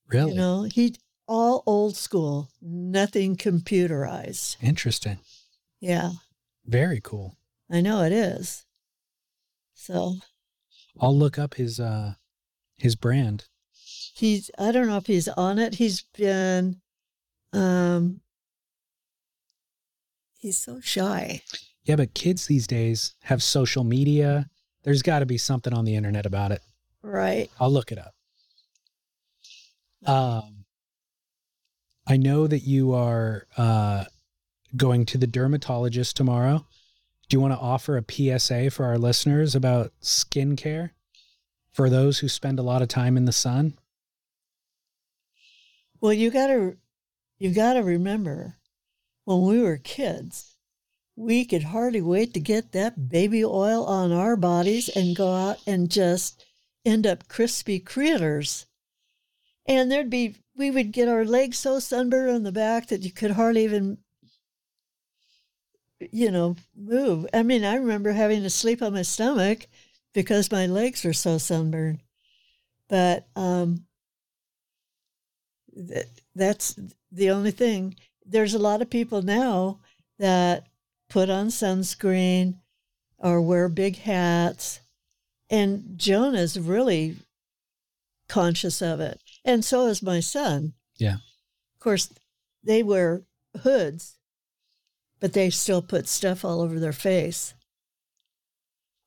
[0.09, 0.32] Really?
[0.32, 0.96] You know, he
[1.28, 4.57] all old school, nothing computerized.
[4.61, 5.18] Interesting.
[5.83, 6.12] Yeah,
[6.64, 7.37] Very cool.
[7.68, 8.64] I know it is.
[9.74, 10.14] So
[11.01, 12.14] I'll look up his uh
[12.78, 13.47] his brand.
[14.14, 15.74] he's I don't know if he's on it.
[15.74, 16.80] He's been
[17.53, 18.20] um
[20.39, 21.43] he's so shy.
[21.83, 24.49] Yeah, but kids these days have social media.
[24.85, 26.62] There's got to be something on the internet about it.
[27.03, 27.51] Right.
[27.59, 28.14] I'll look it up.
[30.07, 30.64] Um,
[32.07, 34.05] I know that you are uh,
[34.77, 36.66] going to the dermatologist tomorrow
[37.29, 40.91] Do you want to offer a PSA for our listeners about skincare
[41.73, 43.75] for those who spend a lot of time in the sun?
[46.01, 46.77] Well, you gotta
[47.39, 48.59] you gotta remember
[49.25, 50.57] when we were kids,
[51.16, 55.59] we could hardly wait to get that baby oil on our bodies and go out
[55.66, 56.45] and just
[56.85, 58.66] end up crispy critters.
[59.66, 63.12] And there'd be we would get our legs so sunburned on the back that you
[63.12, 63.99] could hardly even
[66.11, 67.26] you know move.
[67.32, 69.66] I mean, I remember having to sleep on my stomach
[70.12, 72.00] because my legs were so sunburned.
[72.88, 73.84] But um
[75.74, 76.78] that, that's
[77.11, 77.96] the only thing.
[78.24, 79.80] There's a lot of people now
[80.18, 80.66] that
[81.09, 82.57] put on sunscreen
[83.18, 84.80] or wear big hats.
[85.50, 87.16] And Jonah's really
[88.28, 89.20] conscious of it.
[89.44, 90.72] And so is my son.
[90.98, 91.16] Yeah.
[91.74, 92.12] Of course,
[92.64, 93.22] they wear
[93.62, 94.16] hoods,
[95.23, 97.55] but they still put stuff all over their face.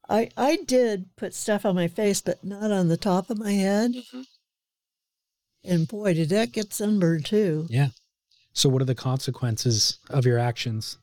[0.07, 3.51] I I did put stuff on my face, but not on the top of my
[3.51, 3.91] head.
[3.91, 4.21] Mm-hmm.
[5.65, 7.67] And boy, did that get sunburned too.
[7.69, 7.89] Yeah.
[8.53, 10.97] So, what are the consequences of your actions?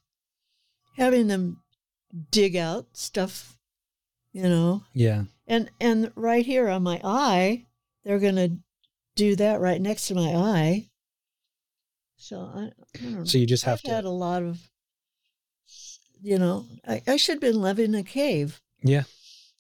[0.96, 1.62] Having them
[2.30, 3.58] dig out stuff,
[4.32, 5.24] you know, Yeah.
[5.46, 7.66] and and right here on my eye,
[8.04, 8.56] they're gonna
[9.14, 10.88] do that right next to my eye.
[12.16, 13.24] So I, I don't know.
[13.24, 13.88] So, you just have to.
[13.90, 14.08] I've had to.
[14.08, 14.70] a lot of,
[16.22, 18.60] you know, I, I should have been living in a cave.
[18.82, 19.02] Yeah.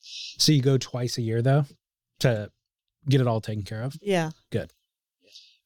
[0.00, 1.64] So, you go twice a year, though,
[2.20, 2.50] to
[3.08, 3.96] get it all taken care of.
[4.00, 4.72] Yeah, Good.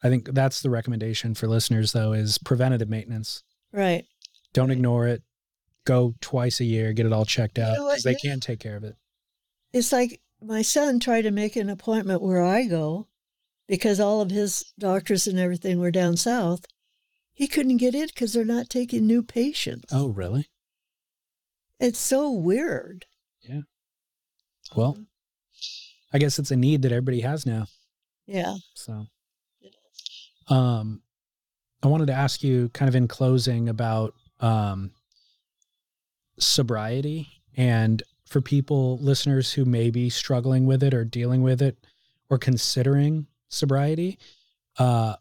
[0.02, 3.42] I think that's the recommendation for listeners, though, is preventative maintenance.
[3.72, 4.04] right.
[4.52, 5.22] Don't ignore it.
[5.84, 7.90] Go twice a year, get it all checked out know what?
[7.96, 8.96] because they can take care of it.
[9.72, 13.06] It's like my son tried to make an appointment where I go
[13.66, 16.64] because all of his doctors and everything were down south.
[17.34, 19.92] He couldn't get in because they're not taking new patients.
[19.92, 20.46] Oh, really?
[21.78, 23.04] It's so weird.
[23.42, 23.62] Yeah.
[24.74, 24.98] Well,
[26.12, 27.66] I guess it's a need that everybody has now.
[28.26, 28.56] Yeah.
[28.74, 29.06] So,
[30.48, 31.02] um,
[31.82, 34.90] I wanted to ask you, kind of in closing, about um,
[36.38, 41.78] sobriety and for people, listeners who may be struggling with it or dealing with it
[42.28, 44.18] or considering sobriety.
[44.78, 45.14] Uh,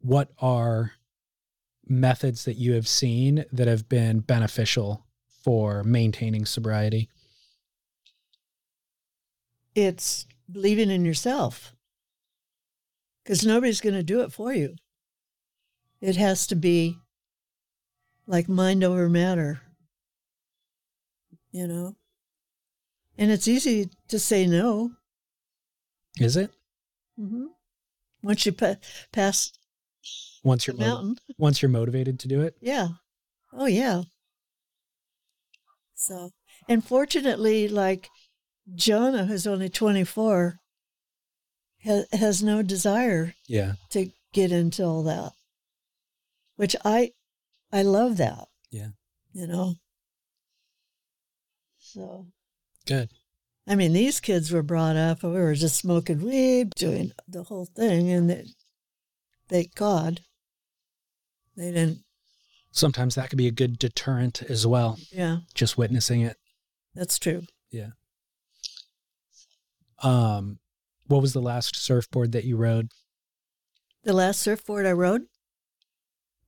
[0.00, 0.92] what are
[1.86, 5.06] methods that you have seen that have been beneficial
[5.42, 7.08] for maintaining sobriety?
[9.74, 11.74] It's believing in yourself
[13.22, 14.74] because nobody's going to do it for you.
[16.00, 16.96] It has to be
[18.26, 19.60] like mind over matter,
[21.52, 21.96] you know?
[23.18, 24.92] And it's easy to say no.
[26.18, 26.50] Is it
[27.16, 27.46] hmm
[28.22, 28.76] Once you pa-
[29.12, 29.52] pass
[30.42, 32.56] once you're motiv- once you're motivated to do it?
[32.60, 32.88] Yeah.
[33.52, 34.02] Oh, yeah.
[36.00, 36.30] So,
[36.66, 38.08] and fortunately, like
[38.74, 40.58] Jonah, who's only 24,
[41.80, 43.74] has, has no desire Yeah.
[43.90, 45.32] to get into all that,
[46.56, 47.10] which I,
[47.70, 48.48] I love that.
[48.70, 48.88] Yeah.
[49.34, 49.74] You know?
[51.78, 52.28] So,
[52.86, 53.10] Good.
[53.68, 57.66] I mean, these kids were brought up, we were just smoking weed, doing the whole
[57.66, 58.46] thing, and they,
[59.50, 60.22] thank God
[61.56, 61.98] they didn't,
[62.72, 66.36] Sometimes that could be a good deterrent as well, yeah, just witnessing it.
[66.94, 67.42] that's true.
[67.70, 67.90] Yeah.
[70.02, 70.58] Um,
[71.06, 72.90] what was the last surfboard that you rode?
[74.04, 75.26] The last surfboard I rode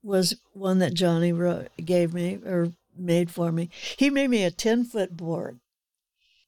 [0.02, 3.68] was one that Johnny ro gave me or made for me.
[3.98, 5.60] He made me a 10 foot board.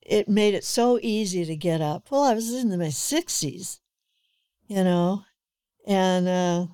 [0.01, 2.11] It made it so easy to get up.
[2.11, 3.81] Well, I was in my 60s,
[4.67, 5.23] you know,
[5.87, 6.67] and uh,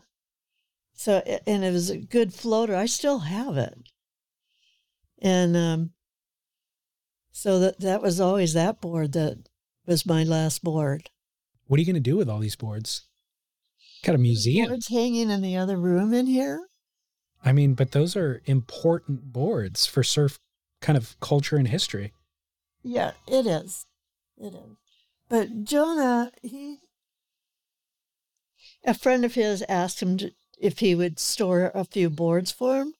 [1.00, 2.76] so, and it was a good floater.
[2.76, 3.72] I still have it.
[5.22, 5.90] And um,
[7.32, 9.48] so that, that was always that board that
[9.86, 11.08] was my last board.
[11.68, 13.06] What are you going to do with all these boards?
[14.04, 14.68] Got a museum.
[14.68, 16.66] Boards hanging in the other room in here.
[17.42, 20.38] I mean, but those are important boards for surf
[20.82, 22.12] kind of culture and history.
[22.82, 23.86] Yeah, it is.
[24.36, 24.76] It is.
[25.30, 26.80] But Jonah, he,
[28.84, 32.76] a friend of his asked him to, if he would store a few boards for
[32.82, 32.94] him.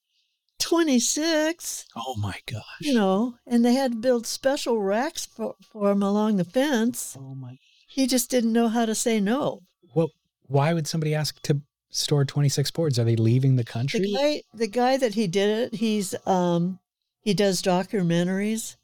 [0.59, 2.63] 26, Oh my gosh.
[2.81, 7.17] you know, and they had to build special racks for, for him along the fence.
[7.21, 7.59] Oh my.
[7.89, 9.61] He just didn't know how to say no.
[9.95, 10.11] Well,
[10.47, 12.99] why would somebody ask to store 26 boards?
[12.99, 14.01] Are they leaving the country?
[14.01, 16.79] The guy, the guy that he did it, he's um,
[17.21, 18.77] he does documentaries.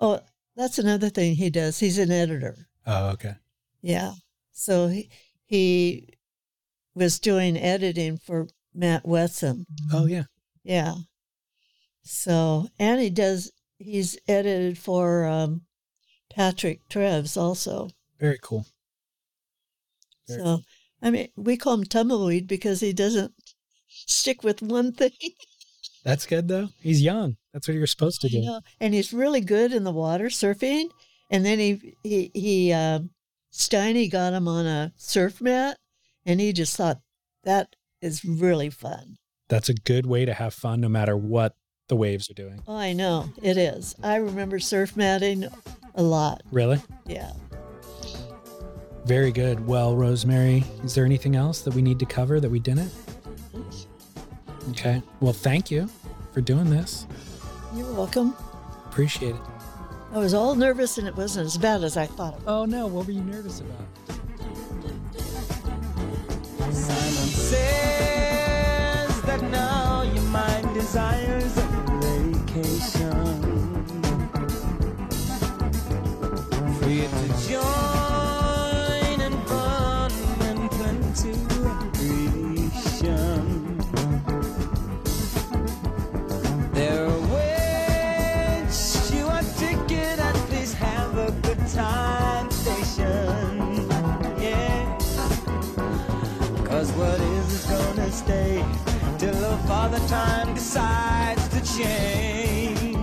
[0.00, 0.20] Oh,
[0.56, 1.78] that's another thing he does.
[1.78, 2.66] He's an editor.
[2.86, 3.34] oh, okay.
[3.80, 4.12] Yeah.
[4.52, 5.08] So he,
[5.46, 6.08] he
[6.98, 9.64] was doing editing for Matt Wetson.
[9.92, 10.24] Oh, yeah.
[10.64, 10.94] Yeah.
[12.02, 15.62] So, and he does he's edited for um,
[16.34, 17.90] Patrick Trefz also.
[18.18, 18.66] Very cool.
[20.26, 20.60] Very so,
[21.02, 23.32] I mean, we call him tumbleweed because he doesn't
[23.88, 25.12] stick with one thing.
[26.04, 26.68] That's good though.
[26.80, 27.36] He's young.
[27.52, 28.40] That's what you're supposed to I do.
[28.42, 28.60] know.
[28.80, 30.88] And he's really good in the water surfing.
[31.30, 33.00] And then he he he uh,
[33.52, 35.76] Steiny got him on a surf mat,
[36.28, 37.00] and he just thought
[37.44, 39.16] that is really fun.
[39.48, 41.56] That's a good way to have fun no matter what
[41.88, 42.62] the waves are doing.
[42.68, 43.96] Oh, I know it is.
[44.02, 45.46] I remember surf matting
[45.94, 46.42] a lot.
[46.52, 46.82] Really?
[47.06, 47.32] Yeah.
[49.06, 49.66] Very good.
[49.66, 52.92] Well, Rosemari, is there anything else that we need to cover that we didn't?
[54.70, 55.02] Okay.
[55.20, 55.88] Well, thank you
[56.34, 57.06] for doing this.
[57.74, 58.36] You're welcome.
[58.90, 59.40] Appreciate it.
[60.12, 62.38] I was all nervous, and it wasn't as bad as I thought.
[62.46, 64.17] Oh no, what were you nervous about?
[66.78, 71.67] Simon says that now your mind desires
[100.08, 102.96] time decides to change.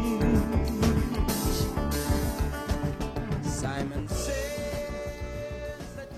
[3.44, 4.08] Simon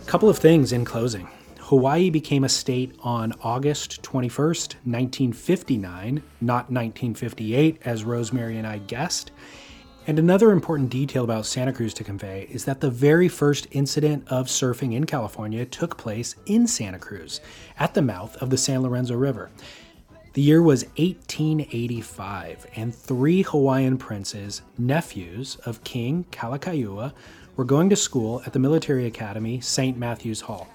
[0.06, 1.28] Couple of things in closing.
[1.60, 9.32] Hawaii became a state on August 21st, 1959, not 1958, as Rosemari and I guessed.
[10.08, 14.26] And another important detail about Santa Cruz to convey is that the very first incident
[14.30, 17.42] of surfing in California took place in Santa Cruz,
[17.78, 19.50] at the mouth of the San Lorenzo River.
[20.38, 27.14] The year was 1885, and three Hawaiian princes, nephews of King Kalakaua,
[27.56, 29.98] were going to school at the military academy St.
[29.98, 30.68] Matthew's Hall.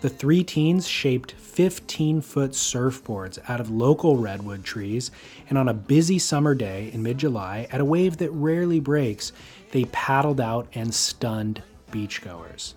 [0.00, 5.10] The three teens shaped 15 foot surfboards out of local redwood trees,
[5.50, 9.32] and on a busy summer day in mid July, at a wave that rarely breaks,
[9.72, 12.72] they paddled out and stunned beachgoers.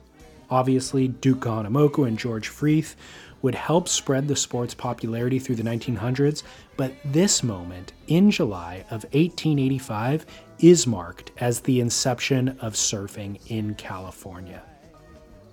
[0.49, 2.95] Obviously, Duke Kahanamoku and George Freeth
[3.41, 6.43] would help spread the sport's popularity through the 1900s,
[6.75, 10.25] but this moment in July of 1885
[10.59, 14.63] is marked as the inception of surfing in California.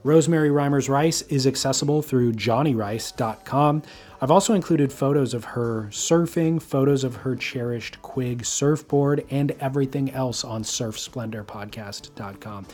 [0.05, 3.83] Rosemari Reimers Rice is accessible through johnnyrice.com.
[4.21, 10.11] I've also included photos of her surfing, photos of her cherished Quigg surfboard, and everything
[10.11, 12.67] else on surfsplendorpodcast.com.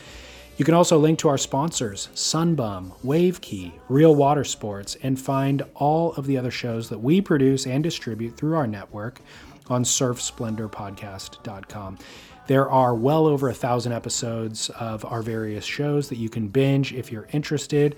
[0.61, 5.63] You can also link to our sponsors, Sunbum, Wave Ki, Real Water Sports, and find
[5.75, 9.23] all of the other shows that we produce and distribute through our network
[9.71, 11.99] on surfsplendorpodcast.com.
[12.47, 16.93] There are well over a thousand episodes of our various shows that you can binge
[16.93, 17.97] if you're interested.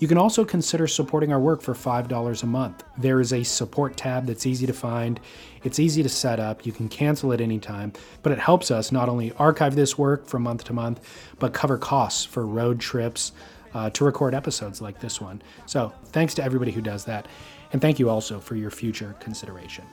[0.00, 2.82] You can also consider supporting our work for $5 a month.
[2.98, 5.20] There is a support tab that's easy to find,
[5.62, 7.92] it's easy to set up, you can cancel at any time,
[8.22, 11.00] but it helps us not only archive this work from month to month,
[11.38, 13.32] but cover costs for road trips
[13.72, 15.40] uh, to record episodes like this one.
[15.66, 17.28] So thanks to everybody who does that,
[17.72, 19.84] and thank you also for your future consideration.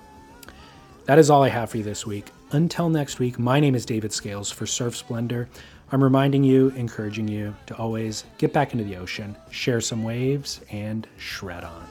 [1.06, 2.32] That is all I have for you this week.
[2.52, 5.50] Until next week, my name is David Scales for Surf Splendor.
[5.94, 10.62] I'm reminding you, encouraging you to always get back into the ocean, share some waves,
[10.72, 11.86] and shred on.